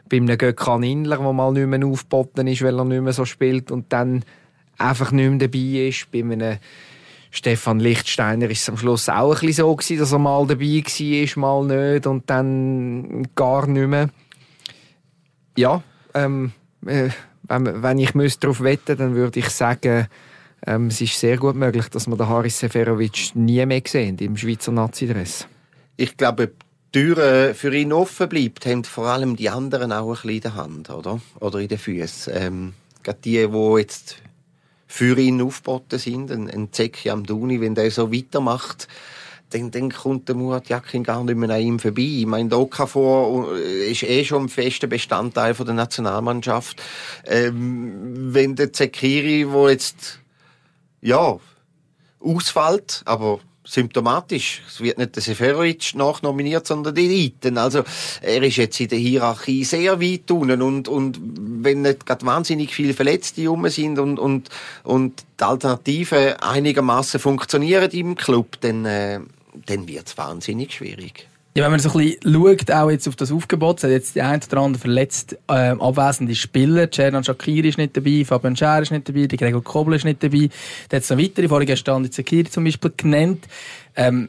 bei 0.09 0.17
einem 0.17 0.37
Gökhan 0.37 0.83
Inler, 0.83 1.19
der 1.19 1.33
mal 1.33 1.53
nicht 1.53 1.67
mehr 1.67 1.87
aufgeboten 1.87 2.47
ist, 2.49 2.63
weil 2.63 2.79
er 2.79 2.85
nicht 2.85 3.03
mehr 3.03 3.13
so 3.13 3.25
spielt 3.25 3.71
und 3.71 3.93
dann 3.93 4.25
einfach 4.77 5.13
nicht 5.13 5.31
mehr 5.31 5.39
dabei 5.39 5.89
ist. 5.89 6.11
Bei 6.11 6.21
einem 6.21 6.59
Stefan 7.31 7.79
Lichtsteiner 7.79 8.51
ist 8.51 8.69
am 8.69 8.77
Schluss 8.77 9.09
auch 9.09 9.41
ein 9.43 9.53
so 9.53 9.75
gewesen, 9.75 9.99
dass 9.99 10.13
er 10.13 10.19
mal 10.19 10.47
dabei 10.47 10.83
war, 10.83 11.39
mal 11.39 11.65
nicht 11.65 12.07
und 12.07 12.29
dann 12.29 13.29
gar 13.35 13.67
nicht 13.67 13.89
mehr. 13.89 14.11
Ja, 15.57 15.83
ähm, 16.15 16.53
äh, 16.87 17.11
wenn, 17.45 17.83
wenn 17.83 17.99
ich 17.99 18.15
darauf 18.39 18.61
wetten 18.61 18.97
dann 18.97 19.15
würde 19.15 19.41
ich 19.41 19.49
sagen, 19.51 20.09
ähm, 20.67 20.89
es 20.89 21.01
ist 21.01 21.19
sehr 21.19 21.37
gut 21.37 21.57
möglich, 21.57 21.89
dass 21.89 22.07
wir 22.07 22.17
den 22.17 22.29
Haris 22.29 22.59
Seferovic 22.59 23.35
nie 23.35 23.65
mehr 23.65 23.83
sehen 23.87 24.19
im 24.19 24.37
Schweizer 24.37 24.73
Nazi-Dress. 24.73 25.47
Ich 25.97 26.17
glaube, 26.17 26.53
die 26.95 27.01
Türe 27.01 27.55
für 27.55 27.75
ihn 27.75 27.93
offen 27.93 28.29
bleibt, 28.29 28.67
haben 28.67 28.85
vor 28.85 29.07
allem 29.07 29.37
die 29.37 29.49
anderen 29.49 29.93
auch 29.93 30.09
ein 30.09 30.15
bisschen 30.15 30.31
in 30.31 30.41
der 30.41 30.55
Hand, 30.57 30.91
oder? 30.91 31.21
Oder 31.41 31.61
in 31.61 31.69
den 31.69 31.79
Füßen. 31.79 32.33
Ähm, 32.37 32.73
gerade 33.03 33.19
die, 33.25 33.47
die 33.47 33.79
jetzt 33.79 34.17
für 34.91 35.17
ihn 35.21 35.41
aufgeboten 35.41 36.01
sind. 36.01 36.33
Ein, 36.33 36.51
ein 36.51 36.69
am 37.11 37.25
Duni, 37.25 37.61
wenn 37.61 37.77
der 37.77 37.93
so 37.93 38.13
weitermacht, 38.13 38.89
dann, 39.51 39.71
dann 39.71 39.91
kommt 39.91 40.29
der 40.29 40.35
Murat 40.35 40.69
Yakin 40.69 41.05
gar 41.05 41.23
nicht 41.23 41.37
mehr 41.37 41.49
an 41.51 41.61
ihm 41.61 41.79
vorbei. 41.79 42.03
Ich 42.03 42.27
meine, 42.27 42.57
Okafor 42.57 43.57
äh, 43.57 43.93
ist 43.93 44.03
eh 44.03 44.25
schon 44.25 44.45
ein 44.45 44.49
fester 44.49 44.89
Bestandteil 44.89 45.55
von 45.55 45.65
der 45.65 45.77
Nationalmannschaft. 45.77 46.83
Ähm, 47.25 48.35
wenn 48.35 48.57
der 48.57 48.73
Zekiri, 48.73 49.51
wo 49.51 49.69
jetzt, 49.69 50.19
ja, 51.01 51.39
ausfällt, 52.19 53.03
aber 53.05 53.39
symptomatisch. 53.71 54.63
Es 54.67 54.81
wird 54.81 54.99
nicht 54.99 55.15
der 55.15 55.23
Seferovic 55.23 55.95
nachnominiert, 55.95 56.67
sondern 56.67 56.95
die 56.95 57.07
Riten. 57.07 57.57
Also, 57.57 57.85
er 58.21 58.43
ist 58.43 58.57
jetzt 58.57 58.81
in 58.81 58.89
der 58.89 58.99
Hierarchie 58.99 59.65
sehr 59.65 60.01
weit 60.01 60.31
unten 60.31 60.61
und, 60.61 60.89
und 60.89 61.21
wenn 61.23 61.83
nicht 61.83 62.05
gerade 62.05 62.27
wahnsinnig 62.27 62.75
viele 62.75 62.95
Verletzte 62.95 63.47
rum 63.47 63.69
sind 63.69 63.99
und, 63.99 64.19
und, 64.19 64.49
und 64.83 65.25
die 65.39 65.45
Alternativen 65.45 66.35
einigermaßen 66.41 67.21
funktionieren 67.21 67.91
im 67.93 68.17
Club, 68.17 68.61
dann, 68.61 68.85
äh, 68.85 69.21
dann 69.67 69.87
wird 69.87 70.09
es 70.09 70.19
wahnsinnig 70.19 70.73
schwierig. 70.73 71.30
Ja, 71.57 71.65
wenn 71.65 71.73
man 71.73 71.81
so 71.81 71.91
ein 71.91 71.99
bisschen 71.99 72.33
schaut, 72.33 72.71
auch 72.71 72.91
jetzt 72.91 73.09
auf 73.09 73.17
das 73.17 73.33
Aufgebot, 73.33 73.79
es 73.79 73.85
hat 73.85 73.91
jetzt 73.91 74.15
die 74.15 74.23
ein 74.23 74.41
oder 74.41 74.61
andere 74.61 74.81
verletzt 74.81 75.37
äh, 75.49 75.71
abwesende 75.71 76.37
Spieler. 76.37 76.89
Cernan 76.93 77.25
Shakiri 77.25 77.69
ist 77.69 77.79
nicht 77.79 77.97
dabei, 77.97 78.25
Fabian 78.25 78.55
Scher 78.55 78.81
ist 78.83 78.93
nicht 78.93 79.09
dabei, 79.09 79.27
die 79.27 79.37
Gregor 79.37 79.65
Kobel 79.65 79.95
ist 79.95 80.05
nicht 80.05 80.23
dabei. 80.23 80.49
Da 80.89 80.97
hat 80.97 81.03
es 81.03 81.11
noch 81.11 81.19
weitere, 81.19 81.49
vorhin 81.49 81.67
gestern 81.67 82.05
die 82.05 82.11
Zakiri 82.11 82.49
zum 82.49 82.63
Beispiel 82.63 82.93
genannt. 82.97 83.49
Ähm, 83.97 84.29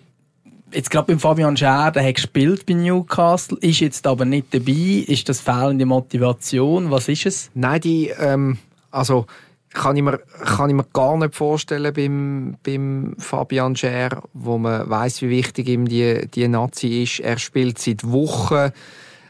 jetzt 0.74 0.90
gerade 0.90 1.08
beim 1.08 1.20
Fabian 1.20 1.56
Scher, 1.56 1.92
der 1.92 2.04
hat 2.08 2.16
gespielt 2.16 2.66
bei 2.66 2.74
Newcastle, 2.74 3.60
ist 3.62 3.82
jetzt 3.82 4.08
aber 4.08 4.26
nicht 4.26 4.52
dabei. 4.52 5.06
Ist 5.08 5.30
das 5.30 5.42
fehlende 5.42 5.86
Motivation? 5.86 6.90
Was 6.90 7.08
ist 7.08 7.28
es? 7.28 7.52
Nein, 7.54 7.82
die, 7.82 8.08
ähm, 8.20 8.58
also 8.90 9.28
kann 9.74 9.96
ich 9.96 10.04
mir, 10.04 10.18
kann 10.18 10.70
ich 10.70 10.76
mir 10.76 10.86
gar 10.94 11.18
nicht 11.18 11.36
vorstellen 11.36 11.94
beim, 11.94 12.58
beim 12.64 13.16
Fabian 13.18 13.76
Scher, 13.76 14.22
wo 14.34 14.58
man 14.58 14.90
weiß, 14.90 15.22
wie 15.22 15.30
wichtig 15.30 15.70
ihm 15.70 15.88
die, 15.88 16.28
die 16.28 16.48
Nazi 16.48 17.04
ist. 17.04 17.20
Er 17.22 17.38
spielt 17.38 17.80
seit 17.80 18.04
Wochen 18.10 18.72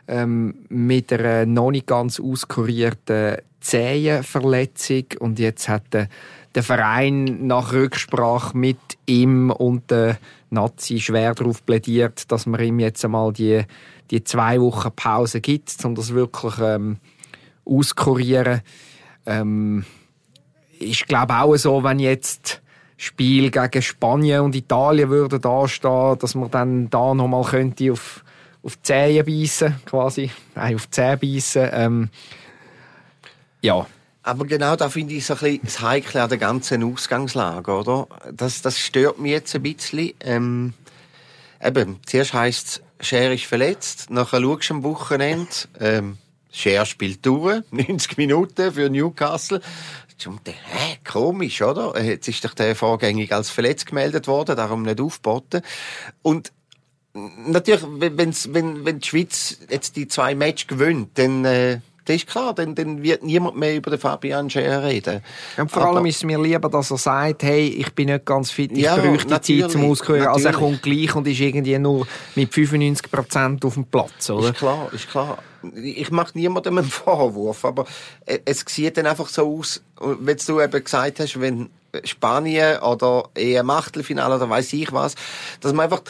ähm, 0.07 0.55
mit 0.69 1.13
einer 1.13 1.45
noch 1.45 1.71
nicht 1.71 1.87
ganz 1.87 2.19
auskurierten 2.19 3.37
Zehenverletzung 3.59 5.05
und 5.19 5.37
jetzt 5.37 5.69
hat 5.69 5.93
der, 5.93 6.09
der 6.55 6.63
Verein 6.63 7.45
nach 7.45 7.73
Rücksprache 7.73 8.57
mit 8.57 8.79
ihm 9.05 9.51
und 9.51 9.91
der 9.91 10.17
Nazi 10.49 10.99
schwer 10.99 11.35
darauf 11.35 11.63
plädiert, 11.65 12.31
dass 12.31 12.47
man 12.47 12.61
ihm 12.61 12.79
jetzt 12.79 13.05
einmal 13.05 13.31
die, 13.31 13.61
die 14.09 14.23
zwei 14.23 14.59
Wochen 14.59 14.91
Pause 14.95 15.39
gibt, 15.39 15.73
um 15.85 15.93
das 15.93 16.13
wirklich 16.13 16.55
ähm, 16.59 16.97
auskurieren. 17.63 18.61
Ähm, 19.27 19.85
ist 20.81 21.07
glaube 21.07 21.35
auch 21.35 21.55
so, 21.55 21.83
wenn 21.83 21.99
jetzt 21.99 22.61
Spiel 22.97 23.49
gegen 23.49 23.81
Spanien 23.81 24.41
und 24.41 24.55
Italien 24.55 25.09
würde 25.09 25.39
da 25.39 25.67
stehen, 25.67 26.19
dass 26.19 26.35
man 26.35 26.51
dann 26.51 26.89
da 26.89 27.13
nochmal 27.13 27.43
könnte 27.43 27.91
auf, 27.91 28.23
auf 28.61 28.75
die 28.75 28.83
Zehen 28.83 29.25
beißen, 29.25 29.81
quasi. 29.85 30.29
Nein, 30.53 30.75
auf 30.75 30.85
die 30.85 30.91
Zehen 30.91 31.19
beißen. 31.19 31.69
Ähm, 31.73 32.09
ja. 33.61 33.87
Aber 34.23 34.45
genau 34.45 34.75
da 34.75 34.89
finde 34.89 35.15
ich 35.15 35.25
so 35.25 35.33
ein 35.33 35.39
bisschen 35.39 35.61
das 35.63 35.81
Heikle 35.81 36.21
an 36.21 36.29
der 36.29 36.37
ganzen 36.37 36.83
Ausgangslage, 36.83 37.71
oder? 37.71 38.07
Das, 38.31 38.61
das 38.61 38.77
stört 38.77 39.17
mich 39.17 39.31
jetzt 39.31 39.55
ein 39.55 39.63
bisschen. 39.63 40.13
Ähm, 40.19 40.73
eben, 41.59 41.99
zuerst 42.05 42.33
heisst 42.33 42.83
es, 42.99 43.07
Scher 43.07 43.33
ist 43.33 43.45
verletzt, 43.45 44.11
nachher 44.11 44.41
schaust 44.41 44.69
du 44.69 44.73
am 44.75 44.83
Wochenende, 44.83 45.49
ähm, 45.79 46.17
Scher 46.51 46.85
spielt 46.85 47.25
durch, 47.25 47.63
90 47.71 48.17
Minuten 48.17 48.71
für 48.71 48.91
Newcastle. 48.91 49.59
Und 50.27 50.47
dann, 50.47 50.55
hä, 50.55 50.97
komisch, 51.09 51.61
oder? 51.61 52.01
Jetzt 52.01 52.27
ist 52.27 52.43
doch 52.45 52.53
der 52.53 52.75
vorgängig 52.75 53.33
als 53.33 53.49
verletzt 53.49 53.85
gemeldet 53.85 54.27
worden, 54.27 54.55
darum 54.55 54.83
nicht 54.83 55.01
aufgeboten. 55.01 55.61
Und 56.21 56.51
natürlich, 57.13 57.83
wenn's, 57.85 58.53
wenn, 58.53 58.85
wenn 58.85 58.99
die 58.99 59.07
Schweiz 59.07 59.57
jetzt 59.69 59.95
die 59.95 60.07
zwei 60.07 60.35
Matches 60.35 60.67
gewinnt, 60.67 61.17
dann, 61.17 61.45
äh, 61.45 61.79
das 62.05 62.15
ist 62.15 62.27
klar, 62.27 62.53
dann, 62.53 62.73
dann 62.73 63.03
wird 63.03 63.23
niemand 63.23 63.57
mehr 63.57 63.75
über 63.75 63.91
den 63.91 63.99
Fabian 63.99 64.49
Scher 64.49 64.83
reden. 64.83 65.21
Und 65.57 65.69
vor 65.69 65.83
Aber, 65.83 65.97
allem 65.97 66.05
ist 66.07 66.17
es 66.17 66.23
mir 66.23 66.41
lieber, 66.41 66.69
dass 66.69 66.89
er 66.89 66.97
sagt, 66.97 67.43
hey, 67.43 67.67
ich 67.67 67.93
bin 67.93 68.07
nicht 68.07 68.25
ganz 68.25 68.51
fit, 68.51 68.71
ich 68.71 68.79
ja, 68.79 68.95
bräuchte 68.95 69.39
Zeit 69.41 69.71
zum 69.71 69.89
Auskühlen, 69.89 70.27
als 70.27 70.45
er 70.45 70.53
kommt 70.53 70.81
gleich 70.81 71.15
und 71.15 71.27
ist 71.27 71.39
irgendwie 71.39 71.77
nur 71.77 72.07
mit 72.35 72.51
95% 72.51 73.65
auf 73.65 73.73
dem 73.75 73.85
Platz, 73.85 74.29
oder? 74.29 74.49
Ist 74.49 74.57
klar, 74.57 74.89
ist 74.93 75.09
klar. 75.09 75.37
Ich 75.75 76.11
mache 76.11 76.37
niemandem 76.37 76.79
einen 76.79 76.87
Vorwurf, 76.87 77.65
aber 77.65 77.85
es 78.25 78.65
sieht 78.67 78.97
dann 78.97 79.05
einfach 79.05 79.27
so 79.27 79.57
aus, 79.59 79.81
wenn 79.99 80.37
du 80.37 80.61
eben 80.61 80.83
gesagt 80.83 81.19
hast, 81.19 81.39
wenn 81.39 81.69
Spanien 82.03 82.79
oder 82.79 83.29
eher 83.35 83.67
Achtelfinale 83.67 84.35
oder 84.35 84.49
weiß 84.49 84.73
ich 84.73 84.91
was, 84.91 85.15
dass 85.59 85.73
man 85.73 85.85
einfach 85.85 86.03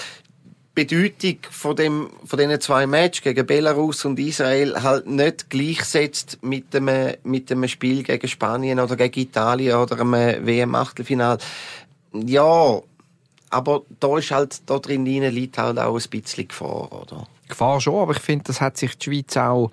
Bedeutung 0.74 1.38
von 1.50 1.76
dem, 1.76 2.10
von 2.24 2.40
diesen 2.40 2.62
zwei 2.62 2.88
Matches 2.88 3.24
gegen 3.24 3.46
Belarus 3.46 4.06
und 4.06 4.18
Israel 4.20 4.82
halt 4.82 5.06
nicht 5.06 5.50
gleichsetzt 5.50 6.40
mit 6.42 6.74
dem, 6.74 6.90
mit 7.24 7.50
dem 7.50 7.68
Spiel 7.68 8.04
gegen 8.04 8.28
Spanien 8.28 8.80
oder 8.80 8.96
gegen 8.96 9.20
Italien 9.20 9.76
oder 9.76 10.00
einem 10.00 10.46
WM-Achtelfinal. 10.46 11.40
Ja, 12.14 12.82
aber 13.50 13.82
da 14.00 14.18
ist 14.18 14.32
halt, 14.32 14.62
da 14.70 14.80
drin 14.80 15.06
liegt 15.06 15.58
halt 15.58 15.78
auch 15.78 16.00
ein 16.00 16.10
bisschen 16.10 16.48
Gefahr, 16.48 16.90
oder? 16.94 17.28
Gefahr 17.52 17.80
schon, 17.80 18.02
aber 18.02 18.14
ich 18.14 18.20
finde, 18.20 18.46
das 18.46 18.60
hat 18.60 18.78
sich 18.78 18.98
die 18.98 19.10
Schweiz 19.10 19.38
auch, 19.38 19.72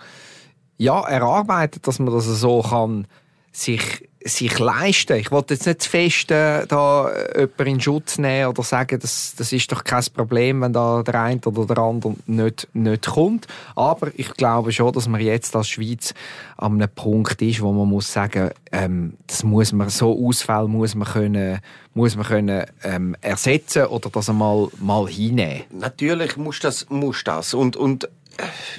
ja, 0.77 1.01
erarbeitet, 1.01 1.87
dass 1.87 1.99
man 1.99 2.13
das 2.13 2.27
so 2.27 2.63
kann, 2.63 3.07
sich 3.53 4.08
sich 4.25 4.59
leisten. 4.59 5.17
Ich 5.17 5.31
wollte 5.31 5.55
jetzt 5.55 5.67
nicht 5.67 5.83
zu 5.83 5.91
fest 5.91 6.31
äh, 6.31 6.67
da 6.67 7.11
jemanden 7.35 7.67
in 7.67 7.81
Schutz 7.81 8.19
nehmen 8.19 8.49
oder 8.49 8.63
sagen, 8.63 8.99
das, 8.99 9.35
das 9.37 9.53
ist 9.53 9.71
doch 9.71 9.85
kein 9.85 10.05
Problem, 10.15 10.61
wenn 10.61 10.73
da 10.73 11.03
der 11.03 11.23
eine 11.23 11.41
oder 11.41 11.75
der 11.75 11.85
andere 11.85 12.17
nicht, 12.27 12.69
nicht 12.73 13.07
kommt. 13.07 13.47
Aber 13.77 14.11
ich 14.17 14.35
glaube 14.35 14.73
schon, 14.73 14.93
dass 14.93 15.09
man 15.09 15.21
jetzt 15.21 15.55
als 15.55 15.69
Schweiz 15.69 16.15
an 16.57 16.75
einem 16.75 16.89
Punkt 16.95 17.41
ist, 17.43 17.61
wo 17.61 17.73
man 17.73 17.89
muss 17.89 18.13
sagen, 18.13 18.51
ähm, 18.73 19.15
das 19.27 19.45
muss 19.45 19.73
man, 19.73 19.89
so 19.89 20.27
Ausfälle 20.27 20.69
muss 20.69 20.95
man 20.95 21.09
können, 21.09 21.61
muss 21.95 22.17
man 22.17 22.27
können 22.27 22.65
ähm, 22.83 23.17
ersetzen 23.21 23.87
oder 23.87 24.11
das 24.11 24.29
einmal 24.29 24.69
mal 24.81 25.07
hinnehmen. 25.07 25.63
Natürlich 25.71 26.37
muss 26.37 26.59
das, 26.59 26.89
muss 26.91 27.23
das. 27.25 27.55
Und, 27.55 27.77
und 27.77 28.09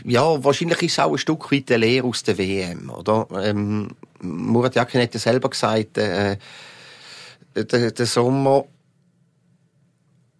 ja, 0.05 0.43
wahrscheinlich 0.43 0.81
ist 0.83 0.93
es 0.93 0.99
auch 0.99 1.11
ein 1.11 1.17
Stück 1.17 1.51
weit 1.51 1.71
eine 1.71 1.85
Lehre 1.85 2.07
aus 2.07 2.23
der 2.23 2.37
WM, 2.37 2.89
oder? 2.89 3.27
Ähm, 3.43 3.89
Murat 4.21 4.75
Yakin 4.75 5.01
hat 5.01 5.13
ja 5.13 5.19
selber 5.19 5.49
gesagt, 5.49 5.97
äh, 5.97 6.37
der, 7.55 7.91
der 7.91 8.05
Sommer 8.05 8.65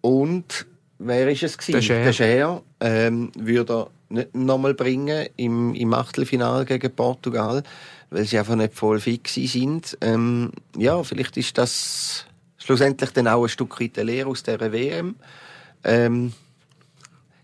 und 0.00 0.66
wer 0.98 1.30
ist 1.30 1.42
es 1.42 1.58
gewesen? 1.58 1.72
Der 1.72 1.82
Scher. 1.82 2.04
Der 2.04 2.12
Scher 2.12 2.62
ähm, 2.80 3.32
würde 3.36 3.72
er 3.72 3.90
nicht 4.08 4.34
nochmal 4.34 4.74
bringen 4.74 5.28
im, 5.36 5.74
im 5.74 5.94
Achtelfinale 5.94 6.64
gegen 6.64 6.90
Portugal, 6.94 7.62
weil 8.10 8.24
sie 8.24 8.38
einfach 8.38 8.56
nicht 8.56 8.74
voll 8.74 9.00
fix 9.00 9.34
sind. 9.34 9.96
Ähm, 10.00 10.52
ja, 10.76 11.02
vielleicht 11.02 11.36
ist 11.36 11.56
das 11.58 12.26
schlussendlich 12.58 13.10
dann 13.10 13.28
auch 13.28 13.44
ein 13.44 13.48
Stück 13.48 13.80
weit 13.80 13.98
eine 13.98 14.10
Lehre 14.10 14.28
aus 14.28 14.42
der 14.42 14.60
WM. 14.72 15.16
Ähm, 15.84 16.32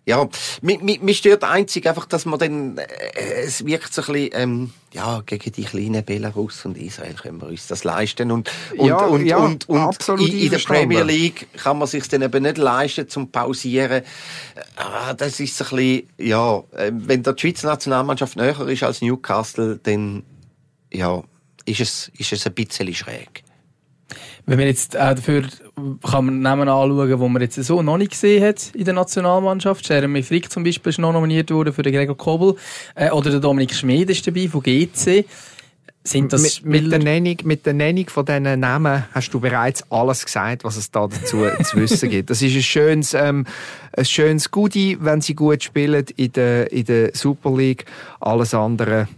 ja, 0.09 0.29
mich, 0.63 0.81
mich, 0.83 1.03
mich 1.03 1.19
stört 1.19 1.43
einzig 1.43 1.89
einfach, 1.89 2.07
dass 2.07 2.27
man 2.27 2.39
dann, 2.39 2.79
äh, 2.79 2.85
es 3.45 3.67
wirkt 3.67 3.93
so 3.93 4.03
ein 4.03 4.13
bisschen, 4.13 4.31
ähm, 4.35 4.71
ja, 4.93 5.21
gegen 5.27 5.51
die 5.51 5.65
kleinen 5.65 6.05
Belarus 6.05 6.65
und 6.65 6.79
Israel 6.79 7.15
können 7.15 7.41
wir 7.41 7.49
uns 7.49 7.67
das 7.67 7.83
leisten 7.83 8.31
und, 8.31 8.49
und, 8.79 8.87
ja, 8.87 8.99
und, 8.99 9.27
ja, 9.27 9.39
und, 9.39 9.69
und 9.69 10.09
in, 10.21 10.39
in 10.39 10.51
der 10.51 10.59
Premier 10.59 11.03
League 11.03 11.49
kann 11.57 11.79
man 11.79 11.89
sich 11.89 12.09
dann 12.09 12.23
eben 12.23 12.45
nicht 12.45 12.57
leisten 12.57 13.09
zum 13.09 13.33
Pausieren. 13.33 14.05
Ah, 14.77 15.13
das 15.13 15.41
ist 15.41 15.57
so 15.57 15.65
ein 15.65 15.77
bisschen, 15.77 16.09
ja, 16.19 16.59
äh, 16.77 16.93
wenn 16.93 17.25
der 17.25 17.35
Schweizer 17.37 17.67
Nationalmannschaft 17.67 18.37
näher 18.37 18.61
ist 18.61 18.85
als 18.85 19.03
Newcastle, 19.03 19.81
dann, 19.83 20.23
ja, 20.93 21.25
ist 21.65 21.81
es, 21.81 22.13
ist 22.17 22.33
es 22.33 22.47
ein 22.47 22.55
bisschen 22.55 22.95
schräg. 22.95 23.43
Wenn 24.47 24.59
man 24.59 24.69
jetzt 24.69 24.97
auch 24.97 25.15
dafür 25.15 25.43
kann 26.09 26.25
man 26.25 26.41
Namen 26.41 26.69
anschauen, 26.69 27.19
wo 27.19 27.29
man 27.29 27.43
jetzt 27.43 27.63
so 27.63 27.83
noch 27.83 27.99
nicht 27.99 28.13
gesehen 28.13 28.45
hat 28.45 28.71
in 28.75 28.85
der 28.85 28.95
Nationalmannschaft. 28.95 29.89
Jeremy 29.89 30.23
Frick 30.23 30.51
zum 30.51 30.63
Beispiel 30.63 30.91
ist 30.91 30.99
noch 30.99 31.13
nominiert 31.13 31.51
worden 31.51 31.73
für 31.73 31.83
den 31.83 31.93
Gregor 31.93 32.17
Kobel. 32.17 32.55
Äh, 32.95 33.11
oder 33.11 33.31
der 33.31 33.41
Dominik 33.41 33.75
Schmid 33.75 34.09
ist 34.09 34.27
dabei 34.27 34.49
von 34.49 34.63
GC. 34.63 35.25
Sind 36.05 36.33
das 36.33 36.63
mit, 36.63 36.85
mit, 36.85 36.93
der 36.93 37.01
Nennung, 37.01 37.37
mit 37.43 37.67
der 37.67 37.75
Nennung 37.75 38.09
von 38.09 38.25
diesen 38.25 38.61
Namen 38.61 39.05
hast 39.11 39.35
du 39.35 39.41
bereits 39.41 39.91
alles 39.91 40.25
gesagt, 40.25 40.63
was 40.63 40.77
es 40.77 40.93
da 40.93 41.09
dazu 41.09 41.45
zu 41.65 41.77
wissen 41.79 42.09
gibt. 42.09 42.31
Das 42.31 42.41
ist 42.41 42.55
ein 42.55 42.63
schönes, 42.63 43.15
ähm, 43.15 43.45
ein 43.97 44.05
schönes 44.05 44.53
Goodie, 44.53 44.97
wenn 45.01 45.21
sie 45.21 45.35
gut 45.35 45.65
spielen 45.65 46.07
in 46.17 46.31
der, 46.33 46.71
in 46.71 46.85
der 46.85 47.11
Super 47.15 47.51
League. 47.57 47.87
Alles 48.21 48.55
andere 48.55 49.09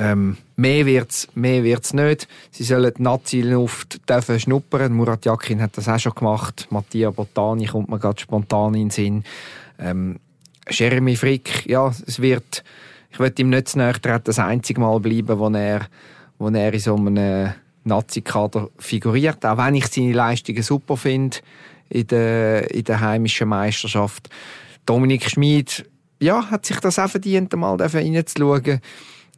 ähm, 0.00 0.36
mehr 0.54 0.86
wird's, 0.86 1.26
mehr 1.34 1.64
wird's 1.64 1.92
nicht. 1.92 2.28
Sie 2.52 2.62
sollen 2.62 2.92
die 2.96 3.02
Nazi-Luft 3.02 4.08
dürfen 4.08 4.38
schnuppern. 4.38 4.92
Murat 4.92 5.24
Yakin 5.26 5.60
hat 5.60 5.76
das 5.76 5.88
auch 5.88 5.98
schon 5.98 6.14
gemacht. 6.14 6.68
Mattia 6.70 7.10
Botani 7.10 7.66
kommt 7.66 7.88
mir 7.88 7.98
gerade 7.98 8.20
spontan 8.20 8.74
in 8.74 8.82
den 8.82 8.90
Sinn. 8.90 9.24
Ähm, 9.78 10.20
Jeremy 10.70 11.16
Frick, 11.16 11.66
ja, 11.66 11.92
es 12.06 12.20
wird, 12.22 12.62
ich 13.10 13.18
will 13.18 13.32
ihm 13.38 13.50
nicht 13.50 13.68
zu 13.68 13.78
nahe 13.78 14.00
treten, 14.00 14.24
das 14.24 14.38
einzige 14.38 14.80
Mal 14.80 15.00
bleiben, 15.00 15.38
wo 15.38 15.48
er, 15.48 15.88
wo 16.38 16.48
er 16.48 16.72
in 16.72 16.80
so 16.80 16.94
einem 16.94 17.52
Nazi-Kader 17.82 18.68
figuriert. 18.78 19.44
Auch 19.44 19.58
wenn 19.58 19.74
ich 19.74 19.88
seine 19.88 20.12
Leistungen 20.12 20.62
super 20.62 20.96
finde 20.96 21.38
in 21.88 22.06
der, 22.06 22.72
in 22.72 22.84
der 22.84 23.00
heimischen 23.00 23.48
Meisterschaft. 23.48 24.28
Dominik 24.86 25.28
Schmid, 25.28 25.88
ja, 26.20 26.50
hat 26.50 26.66
sich 26.66 26.78
das 26.78 26.98
auch 27.00 27.10
verdient, 27.10 27.52
mal 27.56 27.76
reinzuschauen 27.76 28.80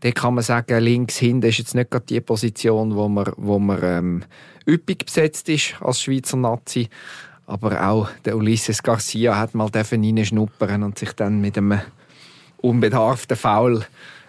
dann 0.00 0.14
kann 0.14 0.34
man 0.34 0.44
sagen, 0.44 0.82
links 0.82 1.18
hinten 1.18 1.48
ist 1.48 1.58
jetzt 1.58 1.74
nicht 1.74 1.90
gerade 1.90 2.06
die 2.06 2.20
Position, 2.20 2.94
wo 2.96 3.08
man, 3.08 3.32
wo 3.36 3.58
man 3.58 3.78
ähm, 3.82 4.22
üppig 4.66 5.04
besetzt 5.04 5.48
ist 5.48 5.74
als 5.80 6.02
Schweizer 6.02 6.36
Nazi. 6.36 6.88
Aber 7.46 7.86
auch 7.88 8.08
der 8.24 8.36
Ulysses 8.36 8.82
Garcia 8.82 9.36
hat 9.36 9.54
mal 9.54 9.68
reinschnuppern 9.72 10.82
und 10.82 10.98
sich 10.98 11.12
dann 11.12 11.40
mit 11.40 11.58
einem 11.58 11.80
unbedarften 12.58 13.36
Foul 13.36 13.84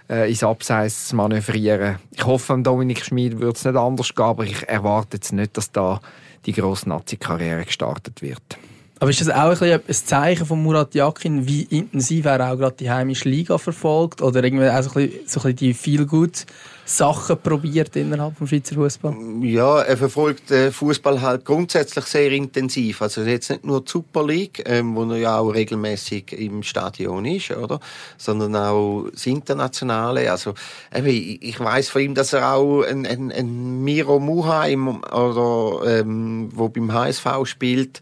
äh, 0.10 0.30
ins 0.30 0.44
Abseits 0.44 1.14
manövrieren. 1.14 2.00
Ich 2.12 2.26
hoffe, 2.26 2.58
Dominik 2.62 3.06
Schmid 3.06 3.40
wird 3.40 3.58
es 3.58 3.66
nicht 3.66 3.76
anders 3.76 4.14
gehen, 4.14 4.26
aber 4.26 4.44
ich 4.44 4.68
erwarte 4.68 5.18
jetzt 5.18 5.32
nicht, 5.34 5.56
dass 5.56 5.72
da 5.72 6.02
die 6.46 6.54
grosse 6.54 6.90
Nazi-Karriere 6.90 7.66
gestartet 7.66 8.22
wird. 8.22 8.58
Aber 9.02 9.10
ist 9.10 9.20
das 9.20 9.30
auch 9.30 9.60
ein, 9.60 9.72
ein 9.72 9.82
Zeichen 9.88 10.46
von 10.46 10.62
Murat 10.62 10.94
Yakin, 10.94 11.48
wie 11.48 11.64
intensiv 11.64 12.26
er 12.26 12.52
auch 12.52 12.56
gerade 12.56 12.76
die 12.80 12.92
heimische 12.92 13.28
Liga 13.28 13.58
verfolgt? 13.58 14.22
Oder 14.22 14.44
irgendwie 14.44 14.70
auch 14.70 14.84
so 14.84 14.92
ein 14.92 15.10
bisschen, 15.10 15.28
so 15.28 15.40
ein 15.40 15.44
bisschen 15.44 15.56
die 15.56 15.74
viel 15.74 16.06
gut 16.06 16.46
Sachen 16.86 17.42
probiert 17.42 17.96
innerhalb 17.96 18.38
des 18.38 18.50
Schweizer 18.50 18.76
Fußball? 18.76 19.16
Ja, 19.42 19.82
er 19.82 19.98
verfolgt 19.98 20.52
den 20.52 20.72
Fußball 20.72 21.20
halt 21.20 21.46
grundsätzlich 21.46 22.06
sehr 22.06 22.32
intensiv. 22.32 23.02
Also 23.02 23.24
jetzt 23.24 23.50
nicht 23.50 23.66
nur 23.66 23.82
die 23.82 23.90
Super 23.90 24.24
League, 24.24 24.62
ähm, 24.68 24.96
wo 24.96 25.04
er 25.06 25.18
ja 25.18 25.40
auch 25.40 25.50
regelmäßig 25.50 26.34
im 26.34 26.62
Stadion 26.62 27.26
ist, 27.26 27.50
oder? 27.50 27.80
Sondern 28.20 28.56
auch 28.56 29.08
das 29.12 29.26
Internationale. 29.26 30.30
Also 30.32 30.54
eben, 30.94 31.40
ich 31.42 31.60
weiß 31.60 31.90
von 31.90 32.04
ihm, 32.04 32.14
dass 32.14 32.34
er 32.34 32.54
auch 32.54 32.84
ein, 32.84 33.08
ein, 33.08 33.32
ein 33.32 33.84
Miro 33.84 34.20
Muheim 34.20 35.02
oder 35.12 35.88
ähm, 35.88 36.50
wo 36.54 36.70
beim 36.70 36.94
HSV 36.94 37.26
spielt 37.46 38.00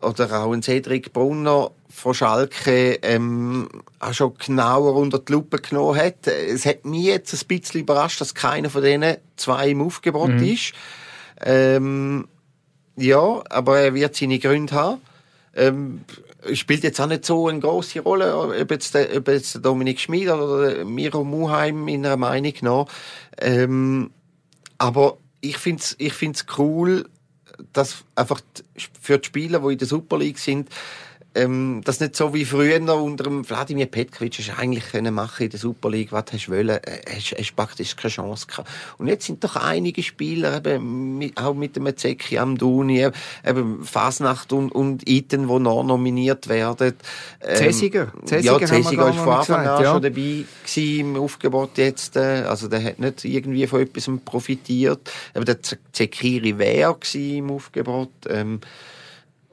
oder 0.00 0.44
auch 0.44 0.52
ein 0.52 0.62
Cedric 0.62 1.12
Brunner 1.12 1.70
von 1.88 2.14
Schalke 2.14 2.98
ähm, 3.02 3.68
auch 4.00 4.12
schon 4.12 4.34
genauer 4.34 4.96
unter 4.96 5.18
die 5.18 5.32
Lupe 5.32 5.58
genommen 5.58 5.98
hat. 5.98 6.26
Es 6.26 6.66
hat 6.66 6.84
mich 6.84 7.04
jetzt 7.04 7.32
ein 7.34 7.46
bisschen 7.46 7.80
überrascht, 7.80 8.20
dass 8.20 8.34
keiner 8.34 8.70
von 8.70 8.82
denen 8.82 9.16
zwei 9.36 9.70
im 9.70 9.82
Aufgebot 9.82 10.30
mhm. 10.30 10.44
ist. 10.44 10.72
Ähm, 11.42 12.28
ja, 12.96 13.42
aber 13.50 13.80
er 13.80 13.94
wird 13.94 14.14
seine 14.14 14.38
Gründe 14.38 14.74
haben. 14.74 15.00
Ähm, 15.56 16.00
spielt 16.52 16.82
jetzt 16.82 17.00
auch 17.00 17.06
nicht 17.06 17.24
so 17.24 17.48
eine 17.48 17.60
große 17.60 18.00
Rolle, 18.00 18.36
ob 18.36 18.70
jetzt, 18.70 18.94
der, 18.94 19.16
ob 19.16 19.28
jetzt 19.28 19.54
der 19.54 19.62
Dominik 19.62 20.00
Schmid 20.00 20.28
oder 20.28 20.74
der 20.74 20.84
Miro 20.84 21.24
Muheim 21.24 21.88
in 21.88 22.04
einer 22.04 22.16
Meinung 22.16 22.54
nach. 22.60 22.86
Ähm, 23.38 24.10
aber 24.78 25.18
ich 25.40 25.56
find's, 25.58 25.94
ich 25.98 26.12
find's 26.12 26.46
cool, 26.58 27.08
dass 27.72 28.04
einfach 28.14 28.40
für 29.00 29.18
die 29.18 29.26
Spieler, 29.26 29.60
die 29.60 29.72
in 29.72 29.78
der 29.78 29.88
Super 29.88 30.18
League 30.18 30.38
sind, 30.38 30.68
ähm, 31.34 31.80
das 31.84 32.00
nicht 32.00 32.16
so 32.16 32.32
wie 32.32 32.44
früher 32.44 32.80
unter 32.94 33.24
dem 33.24 33.48
Wladimir 33.48 33.86
Petkovic 33.86 34.38
hast 34.38 34.58
eigentlich 34.58 34.90
können 34.90 35.14
machen 35.14 35.44
in 35.44 35.50
der 35.50 35.58
Super 35.58 35.90
League, 35.90 36.12
was 36.12 36.24
hast 36.32 36.46
du 36.46 36.52
wollen, 36.52 36.68
äh, 36.68 37.00
hast, 37.12 37.34
hast 37.36 37.56
praktisch 37.56 37.96
keine 37.96 38.12
Chance 38.12 38.46
gehabt. 38.46 38.68
Und 38.98 39.08
jetzt 39.08 39.26
sind 39.26 39.42
doch 39.42 39.56
einige 39.56 40.02
Spieler, 40.02 40.58
eben, 40.58 41.18
mit, 41.18 41.36
auch 41.36 41.54
mit 41.54 41.76
dem 41.76 41.94
Zeki 41.96 42.38
Amdouni, 42.38 43.08
eben 43.44 43.84
Fasnacht 43.84 44.52
und, 44.52 44.70
und 44.70 45.08
Iten, 45.08 45.48
die 45.48 45.58
noch 45.58 45.82
nominiert 45.82 46.48
werden. 46.48 46.94
Ähm, 47.42 47.56
Zesiger. 47.56 48.12
Zesiger 48.24 48.60
ja, 48.60 48.66
Zesiger 48.66 49.08
ist 49.08 49.16
von 49.16 49.32
Anfang 49.32 49.66
an 49.66 49.82
ja. 49.82 49.92
schon 49.92 50.02
dabei 50.02 50.44
gewesen 50.64 51.00
im 51.00 51.16
Aufgebot 51.16 51.78
jetzt. 51.78 52.16
Äh, 52.16 52.44
also 52.46 52.68
der 52.68 52.82
hat 52.82 52.98
nicht 52.98 53.24
irgendwie 53.24 53.66
von 53.66 53.80
etwas 53.80 54.08
profitiert. 54.24 55.10
Aber 55.34 55.44
der 55.44 55.58
Zekiri 55.92 56.58
wäre 56.58 56.96
im 57.14 57.50
Aufgebot. 57.50 58.10
Ähm, 58.28 58.60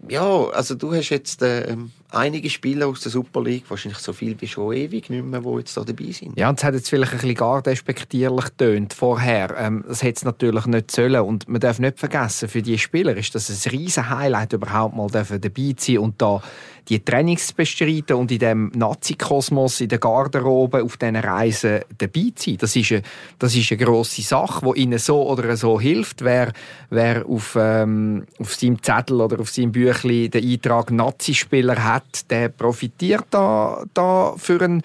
ja, 0.09 0.49
also 0.49 0.75
du 0.75 0.93
hast 0.93 1.09
jetzt 1.09 1.41
äh, 1.41 1.75
einige 2.11 2.49
Spieler 2.49 2.87
aus 2.87 3.01
der 3.01 3.11
Super 3.11 3.41
League, 3.41 3.65
wahrscheinlich 3.69 3.99
so 3.99 4.13
viel 4.13 4.39
wie 4.39 4.47
schon 4.47 4.73
ewig 4.73 5.09
nicht 5.09 5.25
mehr, 5.25 5.41
die 5.41 5.57
jetzt 5.57 5.75
da 5.75 5.83
dabei 5.83 6.11
sind. 6.11 6.37
Ja, 6.37 6.49
und 6.49 6.59
es 6.59 6.63
hat 6.63 6.73
jetzt 6.73 6.89
vielleicht 6.89 7.13
ein 7.13 7.19
bisschen 7.19 7.35
gar 7.35 7.61
despektierlich 7.61 8.45
getönt 8.45 8.93
vorher. 8.93 9.55
Ähm, 9.57 9.83
das 9.87 10.03
hätte 10.03 10.17
es 10.17 10.25
natürlich 10.25 10.65
nicht 10.65 10.91
sollen. 10.91 11.21
Und 11.21 11.47
man 11.47 11.61
darf 11.61 11.79
nicht 11.79 11.99
vergessen, 11.99 12.49
für 12.49 12.61
die 12.61 12.77
Spieler 12.77 13.15
ist 13.15 13.33
das 13.35 13.49
ein 13.49 13.71
riesen 13.71 14.09
Highlight, 14.09 14.53
überhaupt 14.53 14.95
mal 14.95 15.09
dabei 15.09 15.73
zu 15.75 15.85
sein 15.85 15.97
und 15.99 16.21
da 16.21 16.41
die 16.89 17.03
Trainings 17.03 17.53
bestreiten 17.53 18.17
und 18.17 18.31
in 18.31 18.39
dem 18.39 18.71
Nazi-Kosmos, 18.75 19.81
in 19.81 19.89
der 19.89 19.99
Garderobe, 19.99 20.83
auf 20.83 20.97
diesen 20.97 21.15
Reisen 21.15 21.81
dabei 21.97 22.31
zu 22.35 22.49
sein. 22.49 22.57
Das 22.57 22.75
ist 22.75 22.91
eine, 22.91 23.01
das 23.39 23.55
ist 23.55 23.71
eine 23.71 23.83
grosse 23.83 24.21
Sache, 24.21 24.65
die 24.65 24.81
ihnen 24.81 24.99
so 24.99 25.27
oder 25.27 25.55
so 25.55 25.79
hilft. 25.79 26.23
Wer, 26.23 26.53
wer 26.89 27.25
auf, 27.25 27.57
ähm, 27.59 28.25
auf 28.39 28.55
seinem 28.55 28.81
Zettel 28.81 29.21
oder 29.21 29.39
auf 29.39 29.49
seinem 29.49 29.71
Büchlein 29.71 30.31
den 30.31 30.51
Eintrag 30.51 30.91
Nazi-Spieler 30.91 31.83
hat, 31.83 32.00
der 32.29 32.49
profitiert 32.49 33.25
da, 33.31 33.83
da 33.93 34.33
für 34.37 34.61
einen 34.61 34.83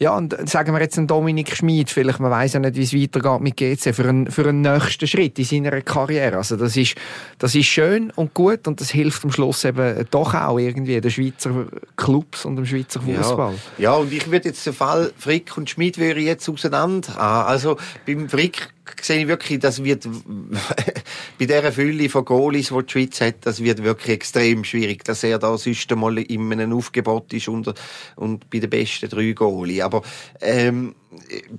ja, 0.00 0.16
und 0.16 0.48
sagen 0.48 0.72
wir 0.72 0.80
jetzt 0.80 0.96
einen 0.96 1.08
Dominik 1.08 1.56
Schmid, 1.56 1.90
vielleicht, 1.90 2.20
man 2.20 2.30
weiß 2.30 2.52
ja 2.52 2.60
nicht, 2.60 2.76
wie 2.76 2.82
es 2.82 2.94
weitergeht 2.94 3.40
mit 3.40 3.56
GC, 3.56 3.92
für 3.92 4.08
einen, 4.08 4.30
für 4.30 4.48
einen 4.48 4.60
nächsten 4.60 5.08
Schritt 5.08 5.38
in 5.40 5.44
seiner 5.44 5.80
Karriere. 5.80 6.36
Also 6.36 6.56
das 6.56 6.76
ist, 6.76 6.94
das 7.38 7.56
ist 7.56 7.66
schön 7.66 8.12
und 8.12 8.32
gut 8.32 8.68
und 8.68 8.80
das 8.80 8.90
hilft 8.90 9.24
am 9.24 9.32
Schluss 9.32 9.64
eben 9.64 10.06
doch 10.12 10.34
auch 10.34 10.58
irgendwie 10.58 11.00
den 11.00 11.10
Schweizer 11.10 11.66
Clubs 11.96 12.44
und 12.44 12.54
dem 12.54 12.64
Schweizer 12.64 13.00
Fußball. 13.00 13.54
Ja. 13.78 13.90
ja, 13.90 13.94
und 13.94 14.12
ich 14.12 14.30
würde 14.30 14.50
jetzt 14.50 14.64
den 14.64 14.72
Fall 14.72 15.12
Frick 15.18 15.56
und 15.56 15.68
Schmid 15.68 15.98
würde 15.98 16.20
jetzt 16.20 16.48
auseinander 16.48 17.16
haben. 17.16 17.48
Also 17.48 17.76
beim 18.06 18.28
Frick 18.28 18.68
sehe 19.00 19.22
ich 19.22 19.28
wirklich, 19.28 19.58
das 19.58 19.82
wird 19.82 20.06
bei 21.38 21.46
dieser 21.46 21.72
Fülle 21.72 22.08
von 22.08 22.24
Goalies, 22.24 22.68
die 22.68 22.82
die 22.84 22.92
Schweiz 22.92 23.20
hat, 23.20 23.46
das 23.46 23.62
wird 23.62 23.82
wirklich 23.82 24.16
extrem 24.16 24.64
schwierig, 24.64 25.04
dass 25.04 25.24
er 25.24 25.38
da 25.38 25.56
sonst 25.56 25.90
einmal 25.90 26.18
in 26.18 26.52
einem 26.52 26.72
Aufgebot 26.72 27.32
ist 27.32 27.48
und, 27.48 27.72
und 28.16 28.50
bei 28.50 28.58
den 28.58 28.70
besten 28.70 29.08
drei 29.08 29.32
Goalies. 29.32 29.82
Aber 29.82 30.02
ähm, 30.40 30.94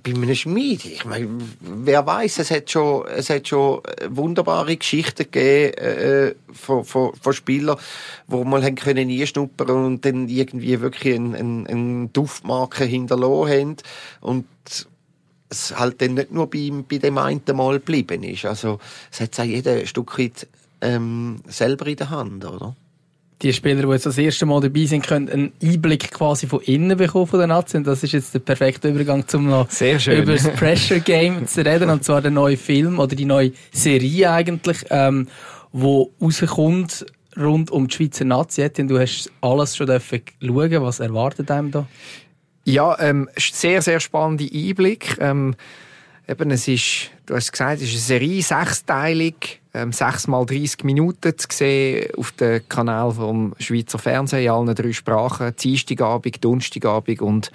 bei 0.04 0.12
einem 0.12 0.36
Schmied, 0.36 0.86
ich 0.86 1.06
meine, 1.06 1.28
wer 1.60 2.06
weiß, 2.06 2.40
es 2.40 2.52
hat 2.52 2.70
schon, 2.70 3.08
es 3.08 3.30
hat 3.30 3.48
schon 3.48 3.82
wunderbare 4.08 4.78
Geschichten 4.78 5.24
gegeben 5.24 5.74
äh, 5.78 6.36
von, 6.54 6.86
von, 6.86 7.14
von 7.16 7.34
Spielern, 7.34 7.78
wo 8.28 8.44
man 8.44 8.64
haben 8.64 8.76
können 8.76 9.10
einschnuppern 9.10 9.86
und 9.86 10.06
dann 10.06 10.30
irgendwie 10.30 10.80
wirklich 10.82 11.16
eine 11.16 11.38
ein, 11.38 11.68
ein 11.68 12.14
Duftmarke 12.14 12.86
hinterlassen 12.86 13.52
haben 13.52 13.76
und 14.22 14.46
es 15.50 15.78
halt 15.78 16.02
dann 16.02 16.14
nicht 16.14 16.32
nur 16.32 16.50
bei, 16.50 16.72
bei 16.88 16.98
dem 16.98 17.18
einen 17.18 17.42
Mal 17.54 17.80
geblieben 17.80 18.24
ist. 18.24 18.46
Also 18.46 18.80
es 19.12 19.20
hat 19.20 19.40
auch 19.40 19.44
jeder 19.44 19.74
ein 19.74 19.88
Stück 19.88 20.18
weit 20.20 20.48
ähm, 20.82 21.42
selber 21.48 21.88
in 21.88 21.96
der 21.96 22.10
Hand, 22.10 22.46
oder? 22.46 22.76
Die 23.42 23.54
Spieler, 23.54 23.84
die 23.84 23.88
jetzt 23.88 24.06
das 24.06 24.18
erste 24.18 24.46
Mal 24.46 24.60
dabei 24.60 24.86
sind, 24.86 25.08
können 25.08 25.30
einen 25.30 25.54
Einblick 25.64 26.12
quasi 26.12 26.46
von 26.46 26.60
innen 26.62 26.98
bekommen 26.98 27.26
von 27.26 27.40
der 27.40 27.48
Nazi. 27.48 27.78
Und 27.78 27.88
das 27.88 28.04
ist 28.04 28.12
jetzt 28.12 28.34
der 28.34 28.40
perfekte 28.40 28.90
Übergang, 28.90 29.24
um 29.34 29.48
noch 29.48 29.68
über 29.82 30.34
das 30.34 30.50
Pressure 30.56 31.00
Game 31.00 31.48
zu 31.48 31.66
reden. 31.66 31.90
Und 31.90 32.04
zwar 32.04 32.22
der 32.22 32.32
neue 32.32 32.58
Film 32.58 33.00
oder 33.00 33.16
die 33.16 33.26
neue 33.26 33.54
Serie 33.72 34.32
eigentlich, 34.32 34.86
ähm, 34.90 35.30
wo 35.72 36.12
rauskommt 36.22 37.06
rund 37.38 37.72
um 37.72 37.88
die 37.88 37.96
Schweizer 37.96 38.26
Nazi. 38.26 38.70
Du 38.70 39.00
hast 39.00 39.32
alles 39.40 39.78
schon 39.78 39.88
schauen 39.88 40.82
Was 40.82 41.00
erwartet 41.00 41.50
einem 41.50 41.72
da? 41.72 41.88
Ja, 42.70 42.96
ähm, 43.00 43.28
sehr, 43.36 43.82
sehr 43.82 44.00
spannender 44.00 44.46
Einblick. 44.54 45.18
Ähm, 45.20 45.56
eben, 46.28 46.52
es 46.52 46.68
ist, 46.68 47.10
du 47.26 47.34
hast 47.34 47.52
gesagt, 47.52 47.82
es 47.82 47.88
ist 47.88 47.94
eine 47.94 48.20
Serie, 48.20 48.44
sechsteilig, 48.44 49.60
ähm, 49.74 49.92
sechs 49.92 50.28
mal 50.28 50.46
30 50.46 50.84
Minuten 50.84 51.36
zu 51.36 51.48
sehen 51.50 52.12
auf 52.16 52.32
dem 52.34 52.62
Kanal 52.70 53.14
vom 53.14 53.56
Schweizer 53.58 53.98
Fernsehen 53.98 54.44
in 54.44 54.52
allen 54.52 54.76
drei 54.76 54.94
Sprachen. 54.94 55.56
Dienstagabend, 55.56 56.46
Donnerstagabend 56.46 57.22
und 57.22 57.52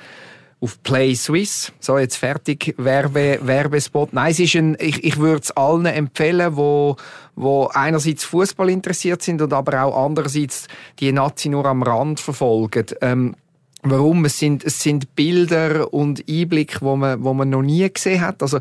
auf 0.61 0.83
Play 0.83 1.15
Swiss. 1.15 1.71
So, 1.79 1.97
jetzt 1.97 2.17
fertig. 2.17 2.75
Werbe, 2.77 3.39
Werbespot. 3.41 4.15
Nein, 4.15 4.33
es 4.33 4.41
ist 4.41 4.57
ein, 4.57 4.77
ich, 4.81 5.05
ich 5.05 5.17
würde 5.19 5.43
es 5.43 5.53
allen 5.53 5.87
empfehlen, 5.87 6.57
wo, 6.57 6.97
wo 7.37 7.69
einerseits 7.73 8.25
Fußball 8.25 8.69
interessiert 8.69 9.23
sind 9.23 9.41
und 9.43 9.53
aber 9.53 9.85
auch 9.85 10.07
andererseits 10.07 10.67
die 10.99 11.13
Nazi 11.13 11.51
nur 11.51 11.67
am 11.67 11.85
Rand 11.85 12.19
verfolgen. 12.19 12.87
Ähm, 13.01 13.37
Warum? 13.87 14.25
Es 14.25 14.39
sind, 14.39 14.65
es 14.65 14.83
sind 14.83 15.15
Bilder 15.15 15.93
und 15.93 16.25
Einblicke, 16.27 16.79
wo 16.81 16.97
man, 16.97 17.23
wo 17.23 17.35
man 17.35 17.51
noch 17.51 17.61
nie 17.61 17.89
gesehen 17.93 18.23
hat. 18.23 18.41
Also, 18.41 18.59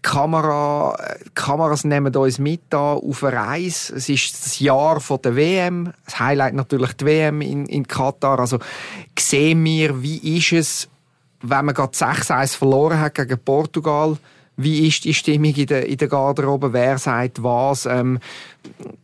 Kamera, 0.00 0.96
Kameras 1.34 1.82
nehmen 1.82 2.14
uns 2.14 2.38
mit 2.38 2.60
da 2.70 2.92
auf 2.92 3.24
eine 3.24 3.36
Reise. 3.36 3.96
Es 3.96 4.08
ist 4.08 4.32
das 4.32 4.60
Jahr 4.60 5.00
von 5.00 5.20
der 5.22 5.34
WM. 5.34 5.92
Das 6.04 6.20
Highlight 6.20 6.54
natürlich 6.54 6.92
die 6.92 7.06
WM 7.06 7.40
in, 7.40 7.66
in 7.66 7.88
Katar. 7.88 8.38
Also, 8.38 8.60
sehen 9.18 9.64
wir, 9.64 10.02
wie 10.02 10.38
ist 10.38 10.52
es, 10.52 10.88
wenn 11.42 11.64
man 11.64 11.74
gerade 11.74 11.92
6-1 11.92 12.56
verloren 12.56 13.00
hat 13.00 13.14
gegen 13.16 13.38
Portugal? 13.38 14.16
Wie 14.56 14.86
ist 14.86 15.04
die 15.04 15.14
Stimmung 15.14 15.54
in 15.54 15.66
der, 15.66 15.86
in 15.86 15.96
der 15.96 16.08
Garderobe? 16.08 16.72
Wer 16.72 16.98
sagt 16.98 17.42
was? 17.42 17.86
Ähm, 17.86 18.20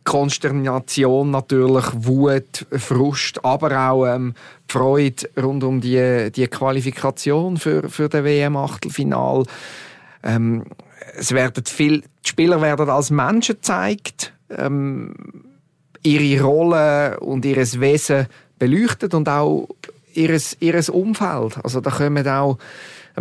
Konsternation 0.03 1.31
natürlich, 1.31 1.85
Wut, 1.93 2.65
Frust, 2.71 3.43
aber 3.43 3.89
auch 3.89 4.05
ähm, 4.05 4.33
Freude 4.67 5.29
rund 5.41 5.63
um 5.63 5.81
die, 5.81 6.31
die 6.31 6.47
Qualifikation 6.47 7.57
für, 7.57 7.89
für 7.89 8.07
den 8.07 8.23
WM-Achtelfinal. 8.23 9.43
Ähm, 10.23 10.63
es 11.15 11.33
werden 11.33 11.65
viel, 11.65 12.01
die 12.25 12.29
Spieler 12.29 12.61
werden 12.61 12.89
als 12.89 13.11
Menschen 13.11 13.55
gezeigt, 13.55 14.33
ähm, 14.49 15.13
ihre 16.03 16.43
Rolle 16.43 17.19
und 17.19 17.45
ihres 17.45 17.79
Wesen 17.79 18.27
beleuchtet 18.57 19.13
und 19.13 19.27
auch 19.27 19.67
ihres, 20.13 20.55
ihres 20.59 20.89
Umfeld. 20.89 21.57
Also 21.63 21.81
da 21.81 21.89
kommen 21.91 22.27
auch 22.27 22.57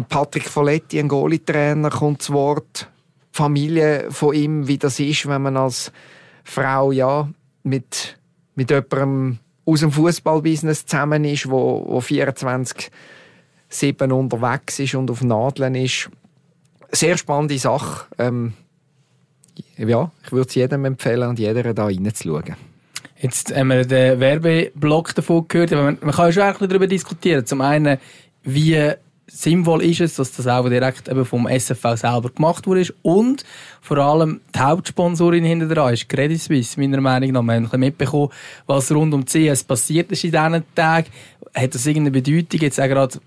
Patrick 0.09 0.49
Folletti, 0.49 0.99
ein 0.99 1.09
Goalie-Trainer, 1.09 1.91
kommt 1.91 2.23
zu 2.23 2.33
Wort. 2.33 2.89
Familie 3.33 4.11
von 4.11 4.35
ihm, 4.35 4.67
wie 4.67 4.79
das 4.79 4.99
ist, 4.99 5.27
wenn 5.29 5.43
man 5.43 5.57
als 5.57 5.93
Frau 6.45 6.91
ja 6.93 7.29
mit, 7.63 8.19
mit 8.55 8.71
jemandem 8.71 9.39
aus 9.65 9.81
dem 9.81 9.93
Fußballbusiness 9.93 10.87
zusammen 10.87 11.25
ist, 11.25 11.49
wo, 11.49 11.85
wo 11.87 12.01
24 12.01 12.91
7 13.69 14.13
unterwegs 14.13 14.81
ist 14.81 14.95
und 14.95 15.11
auf 15.11 15.23
Nadeln 15.23 15.77
ist. 15.77 16.11
Sehr 16.91 17.17
spannende 17.17 17.59
Sache. 17.59 18.07
Ähm, 18.19 18.53
ja, 19.77 20.11
ich 20.25 20.33
würde 20.33 20.49
es 20.49 20.55
jedem 20.55 20.85
empfehlen 20.85 21.29
und 21.29 21.39
jeder 21.39 21.73
da 21.73 21.85
reinzuschauen. 21.85 22.57
Jetzt 23.17 23.55
haben 23.55 23.69
wir 23.69 23.85
den 23.85 24.19
Werbeblock 24.19 25.15
davon 25.15 25.47
gehört. 25.47 25.71
Man, 25.71 25.99
man 26.01 26.15
kann 26.15 26.27
ja 26.27 26.33
schon 26.33 26.43
ein 26.43 26.53
bisschen 26.53 26.69
darüber 26.69 26.87
diskutieren. 26.87 27.47
Zum 27.47 27.61
einen, 27.61 27.99
wie 28.43 28.93
sinnvoll 29.31 29.83
ist 29.83 30.01
es, 30.01 30.15
dass 30.15 30.33
das 30.33 30.47
auch 30.47 30.69
direkt 30.69 31.09
eben 31.09 31.25
vom 31.25 31.47
SFV 31.47 31.97
selber 31.97 32.31
gemacht 32.31 32.67
wurde 32.67 32.87
und 33.03 33.45
vor 33.81 33.99
allem 33.99 34.41
die 34.55 34.59
Hauptsponsorin 34.59 35.45
hinter 35.45 35.69
dran 35.69 35.95
ist 35.95 36.09
Credit 36.09 36.41
Suisse, 36.41 36.79
meiner 36.79 37.01
Meinung 37.01 37.33
nach. 37.33 37.43
Wir 37.43 37.55
haben 37.55 37.69
ein 37.73 37.81
mitbekommen, 37.81 38.31
was 38.67 38.93
rund 38.93 39.15
um 39.15 39.25
die 39.25 39.51
CS 39.51 39.65
passiert 39.65 40.11
ist 40.13 40.25
in 40.25 40.33
diesen 40.33 40.65
Tagen. 40.75 41.09
Hat 41.55 41.75
das 41.75 41.87
irgendeine 41.87 42.21
Bedeutung 42.21 42.61
jetzt 42.61 42.81
auch 42.81 42.89
gerade 42.89 43.21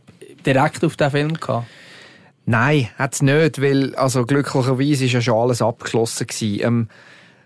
direkt 0.45 0.83
auf 0.83 0.95
diesen 0.95 1.11
Film 1.11 1.33
gehabt? 1.35 1.67
Nein, 2.45 2.89
hat 2.97 3.13
es 3.13 3.21
nicht, 3.21 3.61
weil 3.61 3.95
also 3.95 4.25
glücklicherweise 4.25 5.05
ist 5.05 5.13
ja 5.13 5.21
schon 5.21 5.37
alles 5.37 5.61
abgeschlossen 5.61 6.27
gewesen. 6.27 6.59
Ähm, 6.61 6.87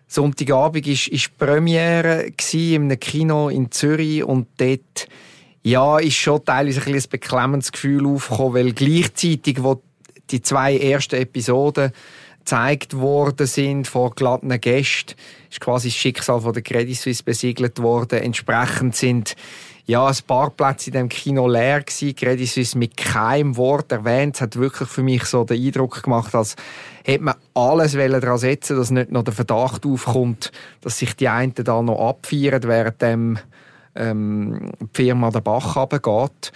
Sonntagabend 0.08 0.88
ist 0.88 1.38
Premiere 1.38 2.32
in 2.54 2.84
einem 2.84 3.00
Kino 3.00 3.50
in 3.50 3.72
Zürich 3.72 4.24
und 4.24 4.48
dort 4.58 5.08
ja, 5.68 6.00
ist 6.00 6.16
schon 6.16 6.46
teilweise 6.46 6.82
ein, 6.86 6.96
ein 6.96 7.04
beklemmendes 7.10 7.72
Gefühl 7.74 8.08
aufgekommen, 8.08 8.54
weil 8.54 8.72
gleichzeitig, 8.72 9.62
wo 9.62 9.82
die 10.30 10.42
zwei 10.42 10.78
ersten 10.78 11.16
Episoden 11.16 11.92
gezeigt 12.40 12.98
worden 12.98 13.48
sind 13.48 13.86
vor 13.86 14.16
glatten 14.16 14.62
Gästen, 14.62 15.16
ist 15.52 15.60
quasi 15.60 15.90
das 15.90 15.98
Schicksal 15.98 16.40
von 16.40 16.54
der 16.54 16.64
Credit 16.64 16.96
Suisse 16.96 17.22
besiegelt 17.22 17.82
worden. 17.82 18.20
Entsprechend 18.20 18.96
sind 18.96 19.36
ja, 19.86 20.06
ein 20.06 20.16
paar 20.26 20.52
Plätze 20.52 20.90
in 20.90 20.94
dem 20.94 21.10
Kino 21.10 21.48
leer 21.50 21.82
gewesen. 21.82 22.16
Credit 22.16 22.48
Suisse 22.48 22.78
mit 22.78 22.96
keinem 22.96 23.58
Wort 23.58 23.92
erwähnt. 23.92 24.36
Es 24.36 24.42
hat 24.42 24.56
wirklich 24.58 24.88
für 24.88 25.04
mich 25.04 25.26
so 25.26 25.44
den 25.44 25.62
Eindruck 25.66 26.04
gemacht, 26.04 26.34
als 26.34 26.56
hätte 27.04 27.24
man 27.24 27.36
alles 27.54 27.92
daran 27.94 28.38
setzen 28.38 28.78
dass 28.78 28.92
nicht 28.92 29.12
noch 29.12 29.24
der 29.24 29.34
Verdacht 29.34 29.86
aufkommt, 29.86 30.52
dass 30.82 30.98
sich 30.98 31.16
die 31.16 31.28
einen 31.28 31.54
da 31.56 31.82
noch 31.82 32.10
abfeiern, 32.10 32.64
während 32.64 33.02
dem, 33.02 33.40
ähm, 33.98 34.72
Firma 34.94 35.30
der 35.32 35.42
Bach 35.42 35.76
runtergeht. 35.76 36.52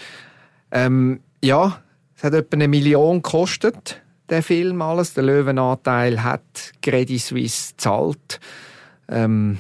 Ähm, 0.71 1.19
ja, 1.43 1.81
es 2.15 2.23
hat 2.23 2.33
etwa 2.33 2.55
eine 2.55 2.67
Million 2.67 3.21
gekostet, 3.21 4.01
der 4.29 4.43
Film 4.43 4.81
alles. 4.81 5.13
Der 5.13 5.23
Löwenanteil 5.23 6.23
hat 6.23 6.73
Credit 6.81 7.19
Suisse 7.19 7.73
gezahlt. 7.73 8.39
Ähm, 9.09 9.57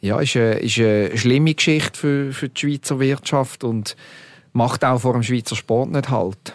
ja, 0.00 0.20
ist 0.20 0.36
eine, 0.36 0.54
ist 0.60 0.78
eine 0.78 1.16
schlimme 1.16 1.54
Geschichte 1.54 1.98
für, 1.98 2.32
für 2.32 2.48
die 2.48 2.60
Schweizer 2.60 3.00
Wirtschaft 3.00 3.64
und 3.64 3.96
macht 4.52 4.84
auch 4.84 5.00
vor 5.00 5.12
dem 5.12 5.22
Schweizer 5.22 5.56
Sport 5.56 5.90
nicht 5.90 6.08
halt. 6.08 6.54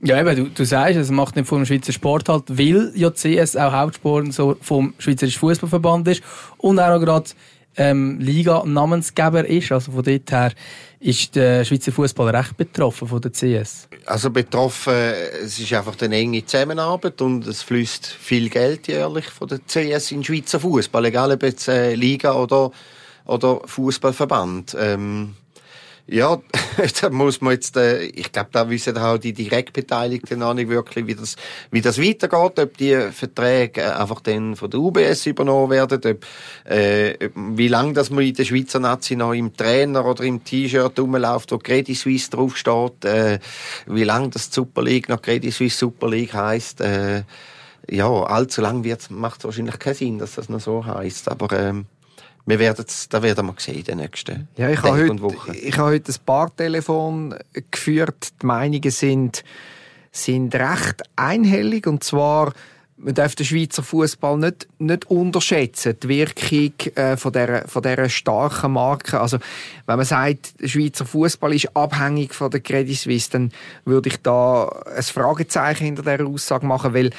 Ja, 0.00 0.20
eben, 0.20 0.36
du, 0.36 0.44
du 0.48 0.64
sagst, 0.64 0.96
es 0.96 1.10
macht 1.10 1.34
nicht 1.34 1.48
vor 1.48 1.58
dem 1.58 1.66
Schweizer 1.66 1.92
Sport 1.92 2.28
halt, 2.28 2.44
weil 2.56 2.92
ja 2.94 3.10
CS 3.10 3.56
auch 3.56 3.72
Hauptsponsor 3.72 4.56
vom 4.60 4.94
Schweizerischen 4.98 5.40
Fußballverband 5.40 6.06
ist 6.06 6.22
und 6.56 6.78
auch 6.78 7.00
gerade 7.00 7.30
ähm, 7.78 8.18
Liga-Namensgeber 8.20 9.46
ist. 9.46 9.72
Also 9.72 9.92
von 9.92 10.02
dort 10.02 10.30
her 10.30 10.52
ist 11.00 11.36
der 11.36 11.64
Schweizer 11.64 11.92
Fußball 11.92 12.34
recht 12.34 12.56
betroffen 12.56 13.08
von 13.08 13.20
der 13.20 13.32
CS. 13.32 13.88
Also 14.04 14.30
betroffen, 14.30 14.92
es 14.92 15.58
ist 15.58 15.72
einfach 15.72 15.96
eine 16.02 16.16
enge 16.16 16.44
Zusammenarbeit 16.44 17.22
und 17.22 17.46
es 17.46 17.62
fließt 17.62 18.06
viel 18.06 18.50
Geld 18.50 18.88
jährlich 18.88 19.26
von 19.26 19.48
der 19.48 19.60
CS 19.60 20.10
in 20.10 20.18
den 20.18 20.24
Schweizer 20.24 20.60
Fußball, 20.60 21.04
egal 21.06 21.32
ob 21.32 21.42
jetzt 21.42 21.68
äh, 21.68 21.94
Liga 21.94 22.34
oder, 22.34 22.72
oder 23.26 23.60
Fußballverband. 23.64 24.76
Ähm, 24.78 25.34
ja, 26.10 26.40
da 27.00 27.10
muss 27.10 27.42
man 27.42 27.52
jetzt, 27.52 27.76
äh, 27.76 28.04
ich 28.04 28.32
glaube, 28.32 28.48
da 28.52 28.68
wissen 28.70 28.96
auch 28.96 29.18
die 29.18 29.34
Direktbeteiligten 29.34 30.38
noch 30.38 30.54
nicht 30.54 30.70
wirklich, 30.70 31.06
wie 31.06 31.14
das, 31.14 31.36
wie 31.70 31.82
das 31.82 32.00
weitergeht, 32.00 32.58
ob 32.58 32.76
die 32.78 32.96
Verträge 33.12 33.82
äh, 33.82 33.90
einfach 33.90 34.20
dann 34.20 34.56
von 34.56 34.70
der 34.70 34.80
UBS 34.80 35.26
übernommen 35.26 35.70
werden, 35.70 36.00
ob, 36.04 36.24
äh, 36.70 37.28
wie 37.34 37.68
lange 37.68 37.92
das 37.92 38.08
man 38.08 38.24
in 38.24 38.32
der 38.32 38.44
Schweizer 38.44 38.80
Nazi 38.80 39.16
noch 39.16 39.34
im 39.34 39.54
Trainer 39.54 40.04
oder 40.06 40.24
im 40.24 40.42
T-Shirt 40.42 40.98
rumläuft, 40.98 41.52
wo 41.52 41.58
Credit 41.58 41.96
Suisse 41.96 42.30
draufsteht, 42.30 43.04
äh, 43.04 43.38
wie 43.86 44.04
lange 44.04 44.30
das 44.30 44.50
Super 44.50 44.82
League 44.82 45.10
noch 45.10 45.20
Credit 45.20 45.52
Suisse 45.52 45.76
Super 45.76 46.08
League 46.08 46.32
heisst, 46.32 46.80
äh, 46.80 47.24
ja, 47.90 48.08
allzu 48.08 48.62
lang 48.62 48.84
macht 49.10 49.40
es 49.40 49.44
wahrscheinlich 49.44 49.78
keinen 49.78 49.94
Sinn, 49.94 50.18
dass 50.18 50.36
das 50.36 50.48
noch 50.48 50.60
so 50.60 50.86
heisst, 50.86 51.30
aber, 51.30 51.52
ähm, 51.58 51.86
wir 52.48 52.58
werden 52.58 52.84
da 53.10 53.22
werden 53.22 53.46
wir 53.46 53.54
sehen 53.58 53.76
in 53.76 53.84
den 53.84 53.98
nächsten 53.98 54.48
ja, 54.56 54.70
ich 54.70 54.80
Tagen 54.80 55.10
und 55.10 55.20
Wochen. 55.20 55.52
Ich 55.52 55.76
habe 55.76 55.90
heute 55.90 56.12
ein 56.12 56.24
paar 56.24 56.54
Telefon 56.54 57.34
geführt. 57.70 58.32
Die 58.40 58.46
Meinungen 58.46 58.90
sind, 58.90 59.44
sind 60.12 60.54
recht 60.54 61.02
einhellig. 61.14 61.86
Und 61.86 62.04
zwar, 62.04 62.54
man 62.96 63.12
darf 63.12 63.34
den 63.34 63.44
Schweizer 63.44 63.82
Fußball 63.82 64.38
nicht, 64.38 64.66
nicht 64.78 65.10
unterschätzen, 65.10 65.96
die 66.02 66.08
Wirkung 66.08 66.72
äh, 66.94 67.18
von, 67.18 67.32
dieser, 67.32 67.68
von 67.68 67.82
dieser 67.82 68.08
starken 68.08 68.72
Marke. 68.72 69.20
Also, 69.20 69.38
wenn 69.84 69.96
man 69.96 70.06
sagt, 70.06 70.58
der 70.58 70.68
Schweizer 70.68 71.04
Fußball 71.04 71.54
ist 71.54 71.76
abhängig 71.76 72.32
von 72.32 72.50
der 72.50 72.60
Credit 72.60 72.96
Suisse, 72.96 73.30
dann 73.30 73.52
würde 73.84 74.08
ich 74.08 74.16
da 74.22 74.68
ein 74.96 75.02
Fragezeichen 75.02 75.84
hinter 75.84 76.02
dieser 76.02 76.26
Aussage 76.26 76.64
machen, 76.64 76.94
weil 76.94 77.10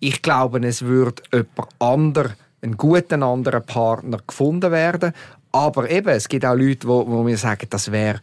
ich 0.00 0.22
glaube, 0.22 0.66
es 0.66 0.82
würde 0.82 1.22
jemand 1.30 1.68
anderes 1.78 2.32
einen 2.62 2.76
guten 2.76 3.22
anderen 3.22 3.64
Partner 3.64 4.18
gefunden 4.26 4.70
werden. 4.70 5.12
Aber 5.52 5.90
eben, 5.90 6.08
es 6.08 6.28
gibt 6.28 6.44
auch 6.44 6.54
Leute, 6.54 6.86
wo, 6.88 7.06
wo 7.06 7.22
mir 7.22 7.36
sagen, 7.36 7.66
das 7.70 7.90
wäre 7.90 8.20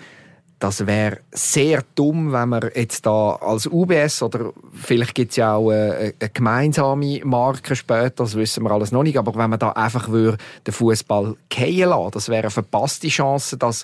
das 0.60 0.86
wäre 0.88 1.20
sehr 1.32 1.84
dumm, 1.96 2.32
wenn 2.32 2.50
man 2.50 2.70
jetzt 2.74 3.06
da 3.06 3.36
als 3.36 3.68
UBS 3.68 4.24
oder 4.24 4.54
vielleicht 4.74 5.14
gibt 5.14 5.32
es 5.32 5.38
ja 5.38 5.56
auch 5.56 5.70
eine, 5.70 6.14
eine, 6.20 6.30
gemeinsame 6.34 7.22
Marke 7.26 7.76
später, 7.76 8.24
das 8.24 8.36
wissen 8.36 8.64
wir 8.64 8.72
alles 8.72 8.92
noch 8.92 9.04
nicht, 9.04 9.18
aber 9.18 9.36
wenn 9.36 9.50
man 9.50 9.60
da 9.60 9.72
einfach 9.72 10.08
würde, 10.08 10.38
den 10.66 10.74
Fußball 10.74 11.36
fallen 11.54 11.78
lassen, 11.78 12.12
das 12.12 12.30
wäre 12.30 12.44
eine 12.44 12.52
verpasste 12.52 13.10
Chance, 13.10 13.58
das 13.58 13.84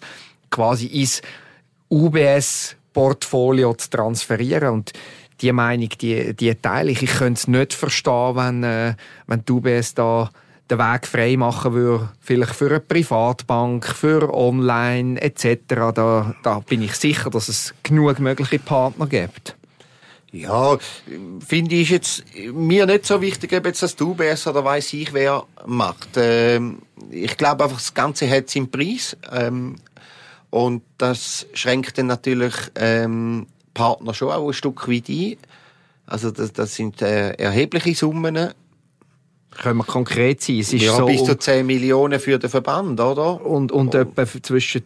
quasi 0.50 0.88
ins 0.88 1.22
UBS-Portfolio 1.90 3.74
zu 3.74 3.90
transferieren 3.90 4.70
und 4.70 4.94
die 5.42 5.52
Meinung, 5.52 5.90
die, 6.02 6.34
die 6.36 6.56
teile 6.56 6.92
ich. 6.92 7.04
Ich 7.04 7.18
könnte 7.18 7.40
es 7.40 7.48
nicht 7.48 7.74
verstehen, 7.74 8.36
wenn, 8.36 8.64
äh, 8.64 8.96
wenn 9.28 9.46
die 9.46 9.52
UBS 9.52 9.94
da 9.94 10.30
den 10.70 10.80
Weg 10.80 11.06
frei 11.06 11.36
machen 11.36 11.74
würde, 11.74 12.10
vielleicht 12.20 12.56
für 12.56 12.70
eine 12.70 12.80
Privatbank, 12.80 13.86
für 13.86 14.34
Online 14.34 15.22
etc. 15.22 15.58
Da, 15.68 16.36
da 16.44 16.60
bin 16.60 16.82
ich 16.82 16.96
sicher, 16.96 17.30
dass 17.30 17.50
es 17.50 17.74
genug 17.84 18.20
mögliche 18.20 18.60
Partner 18.60 19.06
gibt. 19.08 19.56
Ja, 20.32 20.78
finde 21.46 21.76
ich 21.76 21.90
jetzt 21.90 22.24
mir 22.54 22.86
nicht 22.86 23.06
so 23.06 23.22
wichtig, 23.22 23.52
ob 23.52 23.66
jetzt 23.66 23.84
das 23.84 23.98
du 23.98 24.16
besser 24.16 24.52
oder 24.52 24.64
weiß 24.64 24.94
ich 24.94 25.14
wer 25.14 25.44
macht. 25.66 26.12
Ähm, 26.16 26.84
ich 27.10 27.36
glaube 27.36 27.66
einfach, 27.66 27.80
das 27.80 27.94
Ganze 27.94 28.30
hat 28.30 28.50
seinen 28.50 28.72
Preis 28.72 29.18
ähm, 29.30 29.76
und 30.50 30.84
das 30.98 31.48
schränkt 31.54 31.98
dann 31.98 32.08
natürlich 32.08 32.54
ähm, 32.76 33.48
Partner 33.74 34.14
schon 34.14 34.32
auch 34.32 34.48
ein 34.48 34.54
Stück 34.54 34.88
weit 34.88 35.10
ein. 35.10 35.38
Also 36.06 36.32
das, 36.32 36.54
das 36.54 36.76
sind 36.76 37.02
äh, 37.02 37.32
erhebliche 37.32 37.96
Summen 37.96 38.54
können 39.60 39.78
wir 39.78 39.84
konkret 39.84 40.42
sein? 40.42 40.60
Es 40.60 40.74
ist 40.74 40.84
ja, 40.84 40.96
so 40.96 41.06
bis 41.06 41.24
zu 41.24 41.38
10 41.38 41.66
Millionen 41.66 42.20
für 42.20 42.40
den 42.40 42.50
Verband, 42.50 43.00
oder? 43.00 43.46
Und, 43.46 43.72
und 43.72 43.94
oh. 43.94 43.98
etwa 43.98 44.26
zwischen 44.26 44.84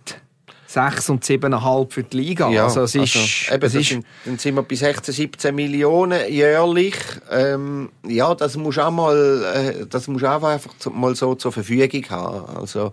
6 0.67 1.09
und 1.09 1.23
7,5 1.23 1.91
für 1.91 2.03
die 2.03 2.17
Liga. 2.17 2.49
Ja, 2.49 2.65
also 2.65 2.81
es 2.81 2.95
ist, 2.95 3.15
also, 3.15 3.55
eben, 3.55 3.65
es 3.65 3.75
ist 3.75 3.89
sind, 3.89 4.05
dann 4.25 4.37
sind 4.37 4.55
wir 4.55 4.63
bei 4.63 4.75
16, 4.75 5.13
17 5.13 5.55
Millionen 5.55 6.29
jährlich. 6.29 6.95
Ähm, 7.31 7.91
ja, 8.05 8.33
das 8.33 8.57
muss 8.57 8.77
auch 8.77 8.91
mal, 8.91 9.43
äh, 9.55 9.85
das 9.85 10.07
muss 10.07 10.23
auch 10.23 10.43
einfach 10.43 10.73
mal 10.91 11.15
so 11.15 11.35
zur 11.35 11.51
Verfügung 11.51 12.03
haben. 12.09 12.57
Also, 12.57 12.91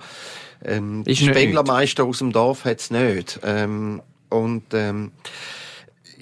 ähm, 0.65 1.05
Spenglermeister 1.09 2.05
aus 2.05 2.19
dem 2.19 2.33
Dorf 2.33 2.65
hat 2.65 2.81
es 2.81 2.91
nicht. 2.91 3.41
Ähm, 3.43 4.03
und, 4.29 4.63
ähm, 4.75 5.11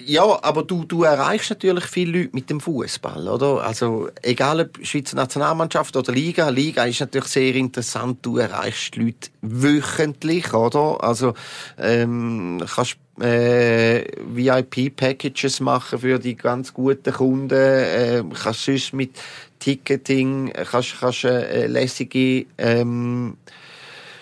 ja, 0.05 0.43
aber 0.43 0.63
du, 0.63 0.85
du 0.85 1.03
erreichst 1.03 1.49
natürlich 1.49 1.85
viele 1.85 2.19
Leute 2.19 2.29
mit 2.33 2.49
dem 2.49 2.59
Fußball, 2.59 3.27
oder? 3.27 3.63
Also, 3.63 4.09
egal 4.21 4.61
ob 4.61 4.85
Schweizer 4.85 5.15
Nationalmannschaft 5.15 5.95
oder 5.95 6.11
Liga. 6.11 6.49
Liga 6.49 6.85
ist 6.85 6.99
natürlich 6.99 7.27
sehr 7.27 7.55
interessant. 7.55 8.19
Du 8.21 8.37
erreichst 8.37 8.95
Leute 8.95 9.29
wöchentlich, 9.41 10.53
oder? 10.53 11.03
Also, 11.03 11.33
ähm, 11.77 12.63
kannst 12.75 12.97
äh, 13.19 14.03
VIP-Packages 14.25 15.59
machen 15.59 15.99
für 15.99 16.19
die 16.19 16.35
ganz 16.35 16.73
guten 16.73 17.13
Kunden. 17.13 17.53
Äh, 17.53 18.23
kannst 18.43 18.65
sonst 18.65 18.93
mit 18.93 19.11
Ticketing, 19.59 20.51
kannst, 20.71 20.99
kannst 20.99 21.23
äh, 21.25 21.67
lässige, 21.67 22.45
ähm, 22.57 23.37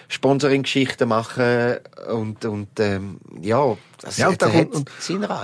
Sponsoring-Geschichten 0.10 1.08
machen 1.08 1.78
und, 2.12 2.44
und 2.44 2.68
ähm, 2.80 3.20
ja, 3.42 3.78
das 4.02 4.18
ja, 4.18 4.30
und 4.30 4.42
da 4.42 4.48
kommt, 4.48 4.76
und, 4.76 4.90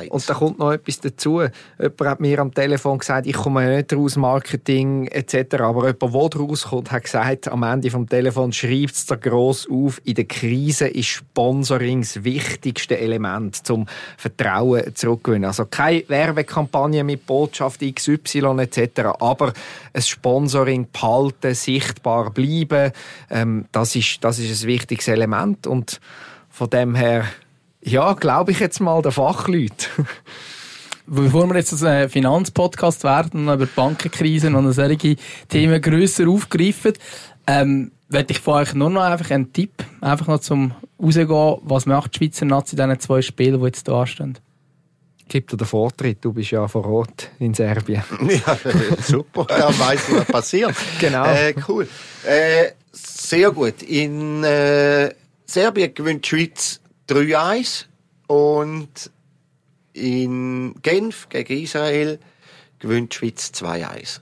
und 0.10 0.30
da 0.30 0.34
kommt 0.34 0.60
noch 0.60 0.72
etwas 0.72 1.00
dazu. 1.00 1.42
Jemand 1.80 2.02
hat 2.02 2.20
mir 2.20 2.40
am 2.40 2.54
Telefon 2.54 3.00
gesagt, 3.00 3.28
ich 3.28 3.36
komme 3.36 3.76
nicht 3.76 3.94
raus, 3.94 4.16
Marketing 4.16 5.08
etc. 5.08 5.56
Aber 5.56 5.88
jemand, 5.88 6.34
der 6.34 6.42
rauskommt, 6.42 6.92
hat 6.92 7.04
gesagt, 7.04 7.48
am 7.50 7.64
Ende 7.64 7.92
vom 7.92 8.08
Telefon 8.08 8.54
schreibt 8.54 8.94
es 8.94 9.06
da 9.06 9.16
gross 9.16 9.68
auf, 9.70 10.00
in 10.06 10.16
der 10.16 10.26
Krise 10.26 10.88
ist 10.88 11.08
Sponsoring 11.08 12.02
das 12.02 12.24
wichtigste 12.24 12.98
Element, 12.98 13.66
zum 13.66 13.88
Vertrauen 14.18 14.96
zurückzugewinnen. 14.96 15.46
Also 15.46 15.66
keine 15.66 16.08
Werbekampagne 16.08 17.04
mit 17.04 17.26
Botschaft 17.26 17.82
XY 17.82 18.58
etc. 18.60 19.02
Aber 19.20 19.54
ein 19.94 20.02
Sponsoring 20.02 20.88
behalten, 20.92 21.54
sichtbar 21.54 22.32
bleiben, 22.32 22.92
ähm, 23.30 23.66
das, 23.72 23.96
ist, 23.96 24.24
das 24.24 24.40
ist 24.40 24.64
ein 24.64 24.68
wichtiges 24.68 25.08
Element 25.08 25.68
und 25.68 26.00
von 26.50 26.70
dem 26.70 26.96
her 26.96 27.26
ja, 27.86 28.14
glaube 28.14 28.52
ich 28.52 28.60
jetzt 28.60 28.80
mal, 28.80 29.02
der 29.02 29.12
Fachleute. 29.12 29.88
Bevor 31.08 31.48
wir 31.48 31.56
jetzt 31.56 31.84
ein 31.84 32.10
Finanzpodcast 32.10 33.04
werden 33.04 33.48
und 33.48 33.54
über 33.54 33.68
die 33.68 33.72
Bankenkrisen 33.76 34.56
und 34.56 34.72
solche 34.72 35.18
Themen 35.50 35.80
grösser 35.80 36.28
aufgreifen, 36.28 36.94
ähm, 37.46 37.92
werde 38.10 38.32
ich 38.32 38.40
von 38.40 38.56
euch 38.56 38.74
nur 38.74 38.90
noch 38.90 39.04
einfach 39.04 39.30
einen 39.30 39.54
Tipp, 39.54 39.84
einfach 40.02 40.28
noch 40.28 40.40
zum 40.40 40.74
rausgehen, 41.00 41.58
was 41.62 41.86
macht 41.86 42.16
die 42.16 42.18
Schweizer 42.18 42.46
Nazi 42.46 42.76
in 42.76 42.82
diesen 42.82 43.00
zwei 43.00 43.22
Spielen, 43.22 43.60
die 43.60 43.66
jetzt 43.66 43.88
da 43.88 44.02
anstehen? 44.02 44.40
Gib 45.28 45.48
dir 45.48 45.58
den 45.58 45.68
Vortritt, 45.68 46.20
du 46.22 46.34
bist 46.34 46.52
ja 46.52 46.68
vor 46.68 46.86
Ort 46.86 47.30
in 47.38 47.54
Serbien. 47.54 48.04
ja, 48.28 48.58
super, 49.00 49.46
ja, 49.50 49.68
weiss, 49.80 50.06
was 50.12 50.26
passiert. 50.26 50.76
genau. 51.00 51.26
Äh, 51.26 51.54
cool. 51.68 51.88
Äh, 52.24 52.72
sehr 52.92 53.52
gut. 53.52 53.84
In 53.84 54.44
äh, 54.44 55.14
Serbien 55.46 55.94
gewinnt 55.94 56.26
die 56.26 56.30
Schweiz 56.30 56.80
3-1 57.10 57.86
und 58.28 59.12
in 59.94 60.76
Genf 60.82 61.30
gegen 61.30 61.64
Israel 61.64 62.20
gewinnt 62.80 63.14
die 63.14 63.18
Schweiz 63.18 63.52
2-1. 63.54 64.20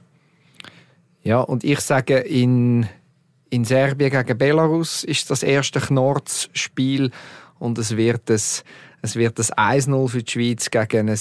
Ja, 1.24 1.40
und 1.40 1.64
ich 1.64 1.80
sage, 1.80 2.18
in, 2.18 2.88
in 3.50 3.66
Serbien 3.66 4.12
gegen 4.12 4.38
Belarus 4.38 5.04
ist 5.04 5.30
das 5.32 5.42
erste 5.42 5.80
Knorz-Spiel 5.80 7.12
und 7.60 7.78
es 7.78 7.96
wird 7.96 8.30
ein, 8.30 8.36
es 8.36 9.16
wird 9.16 9.40
ein 9.40 9.80
1-0 9.82 10.10
für 10.10 10.24
die 10.24 10.32
Schweiz 10.32 10.70
gegen 10.70 11.10
ein 11.10 11.20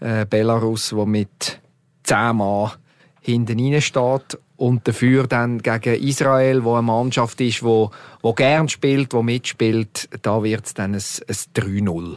äh, 0.00 0.26
Belarus, 0.26 0.90
das 0.90 1.06
mit 1.06 1.60
10 2.04 2.36
Mann 2.36 2.72
hinten 3.26 3.60
rein 3.60 3.82
steht 3.82 4.38
und 4.56 4.86
dafür 4.88 5.26
dann 5.26 5.60
gegen 5.60 6.02
Israel, 6.02 6.64
wo 6.64 6.74
eine 6.74 6.82
Mannschaft 6.82 7.40
ist, 7.40 7.62
wo, 7.62 7.90
wo 8.22 8.32
gern 8.32 8.68
spielt, 8.68 9.12
wo 9.12 9.22
mitspielt, 9.22 10.08
da 10.22 10.42
wird 10.42 10.66
es 10.66 10.74
dann 10.74 10.94
ein, 10.94 11.00
ein 11.00 11.34
3-0. 11.54 12.16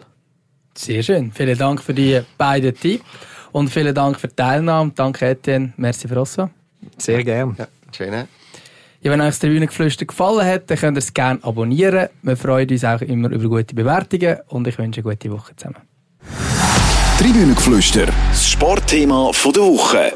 Sehr 0.75 1.03
schön. 1.03 1.31
Vielen 1.33 1.57
Dank 1.57 1.81
für 1.81 1.93
die 1.93 2.21
beiden 2.37 2.73
Tipps 2.73 3.03
und 3.51 3.69
vielen 3.69 3.93
Dank 3.93 4.19
für 4.19 4.27
die 4.27 4.35
Teilnahme. 4.35 4.91
Danke 4.95 5.25
Etienne, 5.27 5.73
merci 5.75 6.07
für 6.07 6.15
Rosso. 6.15 6.49
Sehr 6.97 7.23
gern. 7.23 7.55
Ja, 7.57 7.67
schön. 7.95 8.13
Ja, 9.01 9.11
wenn 9.11 9.21
euch 9.21 9.27
das 9.27 9.39
Tribünengeflüster 9.39 10.05
gefallen 10.05 10.45
hat, 10.45 10.69
dann 10.69 10.77
könnt 10.77 10.97
ihr 10.97 10.99
es 10.99 11.13
gerne 11.13 11.39
abonnieren. 11.41 12.09
Wir 12.21 12.37
freuen 12.37 12.69
uns 12.69 12.83
auch 12.83 13.01
immer 13.01 13.29
über 13.29 13.49
gute 13.49 13.73
Bewertungen 13.73 14.37
und 14.47 14.67
ich 14.67 14.77
wünsche 14.77 15.01
eine 15.01 15.09
gute 15.09 15.31
Woche 15.31 15.55
zusammen. 15.55 15.77
Tribünengeflüster, 17.17 18.05
das 18.05 18.49
Sportthema 18.49 19.31
der 19.33 19.63
Woche. 19.63 20.13